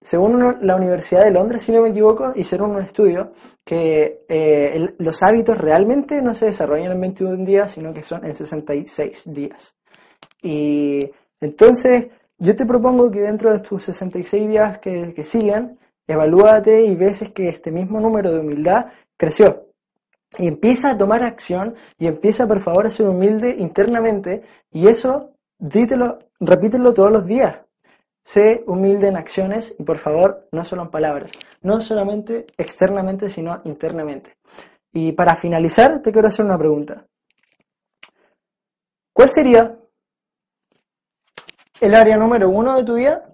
Según 0.00 0.58
la 0.60 0.76
Universidad 0.76 1.24
de 1.24 1.30
Londres, 1.30 1.62
si 1.62 1.72
no 1.72 1.80
me 1.80 1.88
equivoco, 1.88 2.32
hicieron 2.36 2.72
un 2.72 2.82
estudio 2.82 3.32
que 3.64 4.26
eh, 4.28 4.94
los 4.98 5.22
hábitos 5.22 5.56
realmente 5.56 6.20
no 6.20 6.34
se 6.34 6.46
desarrollan 6.46 6.92
en 6.92 7.00
21 7.00 7.44
días, 7.44 7.72
sino 7.72 7.94
que 7.94 8.02
son 8.02 8.22
en 8.26 8.34
66 8.34 9.22
días. 9.32 9.74
Y 10.42 11.10
entonces, 11.40 12.08
yo 12.44 12.54
te 12.54 12.66
propongo 12.66 13.10
que 13.10 13.20
dentro 13.20 13.50
de 13.50 13.60
tus 13.60 13.84
66 13.84 14.48
días 14.48 14.78
que, 14.78 15.24
sigan, 15.24 15.78
evalúate 16.06 16.82
y 16.82 16.94
ves 16.94 17.18
si 17.18 17.24
es 17.24 17.30
que 17.30 17.48
este 17.48 17.72
mismo 17.72 18.00
número 18.00 18.30
de 18.30 18.40
humildad 18.40 18.86
creció. 19.16 19.68
Y 20.36 20.48
empieza 20.48 20.90
a 20.90 20.98
tomar 20.98 21.22
acción 21.22 21.74
y 21.98 22.06
empieza 22.06 22.46
por 22.46 22.60
favor 22.60 22.86
a 22.86 22.90
ser 22.90 23.08
humilde 23.08 23.56
internamente 23.58 24.42
y 24.70 24.88
eso 24.88 25.32
dítelo, 25.58 26.18
repítelo 26.38 26.92
todos 26.92 27.10
los 27.10 27.24
días. 27.24 27.60
Sé 28.22 28.62
humilde 28.66 29.08
en 29.08 29.16
acciones 29.16 29.74
y 29.78 29.82
por 29.82 29.96
favor 29.96 30.46
no 30.52 30.64
solo 30.64 30.82
en 30.82 30.90
palabras, 30.90 31.30
no 31.62 31.80
solamente 31.80 32.46
externamente 32.58 33.30
sino 33.30 33.62
internamente. 33.64 34.36
Y 34.92 35.12
para 35.12 35.34
finalizar 35.34 36.02
te 36.02 36.12
quiero 36.12 36.28
hacer 36.28 36.44
una 36.44 36.58
pregunta. 36.58 37.06
¿Cuál 39.14 39.30
sería 39.30 39.78
el 41.84 41.94
área 41.94 42.16
número 42.16 42.48
uno 42.48 42.76
de 42.76 42.84
tu 42.84 42.94
vida? 42.94 43.24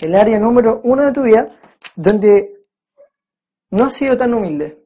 El 0.00 0.14
área 0.14 0.38
número 0.38 0.80
uno 0.84 1.06
de 1.06 1.12
tu 1.12 1.22
vida 1.22 1.48
donde 1.94 2.64
no 3.70 3.84
has 3.84 3.94
sido 3.94 4.16
tan 4.16 4.32
humilde 4.34 4.84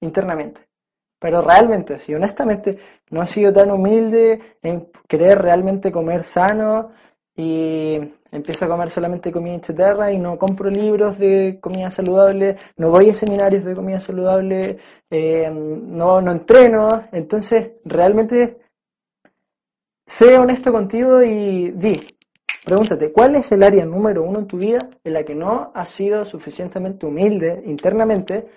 internamente. 0.00 0.62
Pero 1.18 1.40
realmente, 1.40 1.98
si 1.98 2.14
honestamente 2.14 2.78
no 3.10 3.22
has 3.22 3.30
sido 3.30 3.52
tan 3.52 3.70
humilde 3.70 4.40
en 4.62 4.90
querer 5.08 5.40
realmente 5.40 5.92
comer 5.92 6.22
sano 6.22 6.90
y 7.36 7.98
empiezo 8.30 8.64
a 8.64 8.68
comer 8.68 8.90
solamente 8.90 9.32
comida 9.32 9.60
chatarra 9.60 10.12
y 10.12 10.18
no 10.18 10.36
compro 10.36 10.68
libros 10.68 11.18
de 11.18 11.58
comida 11.60 11.88
saludable, 11.90 12.56
no 12.76 12.90
voy 12.90 13.10
a 13.10 13.14
seminarios 13.14 13.64
de 13.64 13.74
comida 13.74 14.00
saludable, 14.00 14.78
eh, 15.08 15.48
no, 15.50 16.20
no 16.20 16.32
entreno, 16.32 17.04
entonces 17.12 17.72
realmente 17.84 18.63
sé 20.06 20.38
honesto 20.38 20.72
contigo 20.72 21.22
y 21.22 21.70
di, 21.70 22.06
pregúntate, 22.64 23.12
¿cuál 23.12 23.36
es 23.36 23.50
el 23.52 23.62
área 23.62 23.84
número 23.84 24.22
uno 24.22 24.40
en 24.40 24.46
tu 24.46 24.58
vida 24.58 24.90
en 25.02 25.12
la 25.12 25.24
que 25.24 25.34
no 25.34 25.72
has 25.74 25.88
sido 25.88 26.24
suficientemente 26.24 27.06
humilde 27.06 27.62
internamente? 27.66 28.48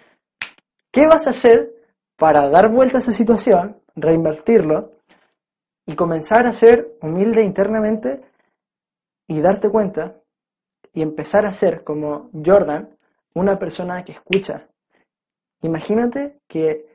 ¿Qué 0.91 1.07
vas 1.07 1.27
a 1.27 1.31
hacer 1.31 1.73
para 2.17 2.49
dar 2.49 2.69
vuelta 2.69 2.97
a 2.97 2.99
esa 2.99 3.13
situación, 3.13 3.81
reinvertirlo 3.95 4.93
y 5.85 5.95
comenzar 5.95 6.45
a 6.47 6.53
ser 6.53 6.97
humilde 7.01 7.43
internamente 7.43 8.21
y 9.27 9.39
darte 9.39 9.69
cuenta 9.69 10.21
y 10.93 11.01
empezar 11.01 11.45
a 11.45 11.53
ser 11.53 11.83
como 11.83 12.31
Jordan, 12.43 12.97
una 13.35 13.59
persona 13.59 14.03
que 14.03 14.13
escucha. 14.13 14.67
Imagínate 15.61 16.39
que 16.47 16.86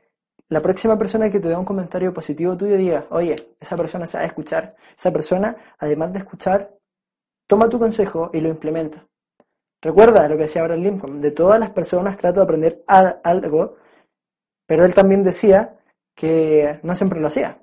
la 0.49 0.61
próxima 0.61 0.97
persona 0.97 1.29
que 1.29 1.39
te 1.39 1.47
dé 1.47 1.55
un 1.55 1.65
comentario 1.65 2.13
positivo 2.13 2.55
tuyo 2.57 2.77
diga, 2.77 3.05
oye, 3.09 3.35
esa 3.59 3.75
persona 3.75 4.05
sabe 4.05 4.25
escuchar. 4.25 4.75
Esa 4.95 5.11
persona, 5.11 5.55
además 5.79 6.13
de 6.13 6.19
escuchar, 6.19 6.71
toma 7.47 7.69
tu 7.69 7.79
consejo 7.79 8.29
y 8.33 8.41
lo 8.41 8.49
implementa. 8.49 9.05
Recuerda 9.81 10.27
lo 10.29 10.37
que 10.37 10.43
decía 10.43 10.61
Abraham 10.61 10.81
Lincoln, 10.81 11.19
de 11.19 11.31
todas 11.31 11.59
las 11.59 11.71
personas 11.71 12.17
trato 12.17 12.39
de 12.39 12.43
aprender 12.43 12.83
algo, 12.87 13.75
pero 14.65 14.85
él 14.85 14.93
también 14.93 15.23
decía 15.23 15.77
que 16.15 16.79
no 16.83 16.95
siempre 16.95 17.19
lo 17.19 17.27
hacía. 17.27 17.59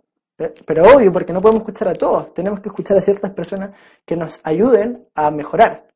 Pero 0.67 0.85
obvio, 0.85 1.13
porque 1.13 1.33
no 1.33 1.41
podemos 1.41 1.63
escuchar 1.63 1.89
a 1.89 1.95
todos, 1.95 2.35
tenemos 2.35 2.61
que 2.61 2.69
escuchar 2.69 2.97
a 2.97 3.03
ciertas 3.03 3.31
personas 3.31 3.71
que 4.05 4.17
nos 4.17 4.41
ayuden 4.43 5.07
a 5.15 5.31
mejorar. 5.31 5.87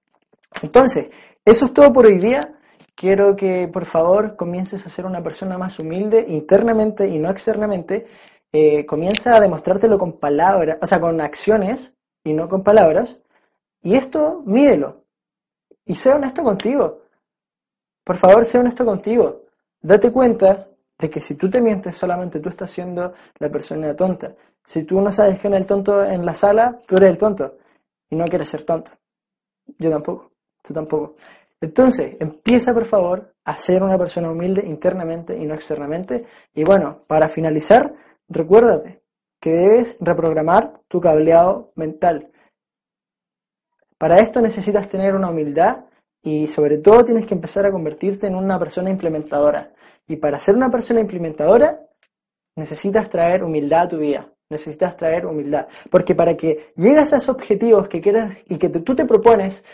Entonces, 0.63 1.09
eso 1.45 1.67
es 1.67 1.75
todo 1.75 1.93
por 1.93 2.07
hoy 2.07 2.19
día. 2.19 2.55
Quiero 2.95 3.35
que 3.35 3.69
por 3.69 3.87
favor 3.87 4.37
comiences 4.37 4.87
a 4.87 4.89
ser 4.89 5.07
una 5.07 5.23
persona 5.23 5.59
más 5.59 5.79
humilde 5.79 6.25
internamente 6.29 7.09
y 7.09 7.19
no 7.19 7.31
externamente. 7.31 8.07
Eh, 8.53 8.87
comienza 8.87 9.35
a 9.35 9.41
demostrártelo 9.41 9.99
con 9.99 10.13
palabras, 10.21 10.79
o 10.81 10.87
sea, 10.87 11.01
con 11.01 11.21
acciones 11.21 11.95
y 12.23 12.33
no 12.33 12.49
con 12.49 12.63
palabras. 12.63 13.21
Y 13.83 13.97
esto, 13.97 14.43
mídelo. 14.47 15.05
Y 15.85 15.95
sé 15.97 16.13
honesto 16.13 16.43
contigo. 16.45 17.03
Por 18.05 18.17
favor, 18.17 18.45
sé 18.47 18.59
honesto 18.59 18.85
contigo. 18.85 19.43
Date 19.83 20.13
cuenta 20.13 20.69
de 20.99 21.11
que 21.11 21.21
si 21.21 21.35
tú 21.35 21.51
te 21.51 21.61
mientes, 21.61 21.97
solamente 21.97 22.41
tú 22.41 22.49
estás 22.49 22.71
siendo 22.71 23.13
la 23.39 23.51
persona 23.51 23.95
tonta. 23.97 24.35
Si 24.65 24.85
tú 24.85 25.01
no 25.01 25.11
sabes 25.13 25.39
quién 25.41 25.55
es 25.55 25.61
el 25.61 25.67
tonto 25.67 26.05
en 26.05 26.25
la 26.25 26.35
sala, 26.35 26.81
tú 26.87 26.97
eres 26.97 27.11
el 27.11 27.19
tonto. 27.19 27.59
Y 28.09 28.17
no 28.17 28.25
quieres 28.27 28.49
ser 28.49 28.65
tonto. 28.65 28.93
Yo 29.79 29.91
tampoco. 29.91 30.31
Tú 30.63 30.73
tampoco. 30.73 31.17
Entonces, 31.65 32.17
empieza 32.21 32.75
por 32.75 32.85
favor 32.85 33.35
a 33.43 33.57
ser 33.57 33.83
una 33.83 33.97
persona 33.97 34.31
humilde 34.31 34.63
internamente 34.67 35.35
y 35.35 35.47
no 35.47 35.55
externamente. 35.55 36.27
Y 36.53 36.63
bueno, 36.63 37.05
para 37.07 37.31
finalizar, 37.31 37.95
recuérdate 38.29 39.03
que 39.41 39.53
debes 39.53 39.97
reprogramar 39.99 40.83
tu 40.89 41.01
cableado 41.01 41.73
mental. 41.75 42.31
Para 43.97 44.19
esto 44.19 44.43
necesitas 44.43 44.91
tener 44.91 45.15
una 45.15 45.31
humildad 45.31 45.87
y 46.23 46.49
sobre 46.49 46.77
todo 46.77 47.03
tienes 47.03 47.25
que 47.25 47.33
empezar 47.33 47.65
a 47.65 47.73
convertirte 47.73 48.27
en 48.27 48.35
una 48.35 48.59
persona 48.59 48.91
implementadora. 48.91 49.73
Y 50.07 50.17
para 50.17 50.39
ser 50.41 50.57
una 50.57 50.71
persona 50.71 51.01
implementadora 51.01 51.81
necesitas 52.57 53.09
traer 53.09 53.43
humildad 53.43 53.85
a 53.85 53.89
tu 53.89 53.97
vida. 53.97 54.31
Necesitas 54.51 54.99
traer 54.99 55.25
humildad. 55.25 55.67
Porque 55.89 56.15
para 56.15 56.37
que 56.37 56.75
llegues 56.77 57.11
a 57.15 57.17
esos 57.17 57.31
objetivos 57.31 57.89
que 57.89 58.03
quieras 58.03 58.37
y 58.51 58.59
que 58.59 58.69
tú 58.69 58.95
te 58.95 59.07
propones, 59.07 59.65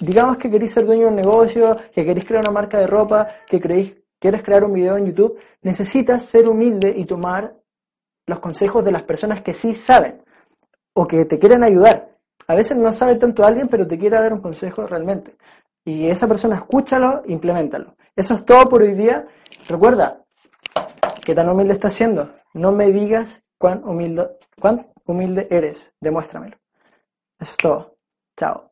digamos 0.00 0.36
que 0.36 0.50
queréis 0.50 0.72
ser 0.72 0.86
dueño 0.86 1.02
de 1.02 1.08
un 1.08 1.16
negocio, 1.16 1.76
que 1.92 2.04
queréis 2.04 2.26
crear 2.26 2.42
una 2.42 2.52
marca 2.52 2.78
de 2.78 2.86
ropa, 2.86 3.28
que 3.46 3.60
queréis, 3.60 3.96
quieres 4.18 4.42
crear 4.42 4.64
un 4.64 4.72
video 4.72 4.96
en 4.96 5.06
YouTube, 5.06 5.38
necesitas 5.62 6.24
ser 6.24 6.48
humilde 6.48 6.92
y 6.96 7.04
tomar 7.04 7.54
los 8.26 8.40
consejos 8.40 8.84
de 8.84 8.92
las 8.92 9.02
personas 9.02 9.42
que 9.42 9.54
sí 9.54 9.74
saben 9.74 10.22
o 10.94 11.06
que 11.06 11.24
te 11.24 11.38
quieren 11.38 11.64
ayudar. 11.64 12.16
A 12.46 12.54
veces 12.54 12.76
no 12.76 12.92
sabe 12.92 13.16
tanto 13.16 13.44
alguien, 13.44 13.68
pero 13.68 13.86
te 13.86 13.98
quiere 13.98 14.16
dar 14.16 14.32
un 14.32 14.40
consejo 14.40 14.86
realmente. 14.86 15.36
Y 15.84 16.08
esa 16.08 16.26
persona 16.26 16.56
escúchalo, 16.56 17.22
implementalo. 17.26 17.96
Eso 18.14 18.34
es 18.34 18.44
todo 18.44 18.68
por 18.68 18.82
hoy 18.82 18.94
día. 18.94 19.26
Recuerda 19.68 20.24
que 21.24 21.34
tan 21.34 21.48
humilde 21.48 21.74
estás 21.74 21.94
siendo. 21.94 22.30
No 22.54 22.72
me 22.72 22.90
digas 22.90 23.42
cuán 23.58 23.84
humilde, 23.84 24.28
cuán 24.60 24.90
humilde 25.04 25.46
eres. 25.50 25.92
Demuéstramelo. 26.00 26.56
Eso 27.38 27.52
es 27.52 27.56
todo. 27.56 27.96
Chao. 28.36 28.67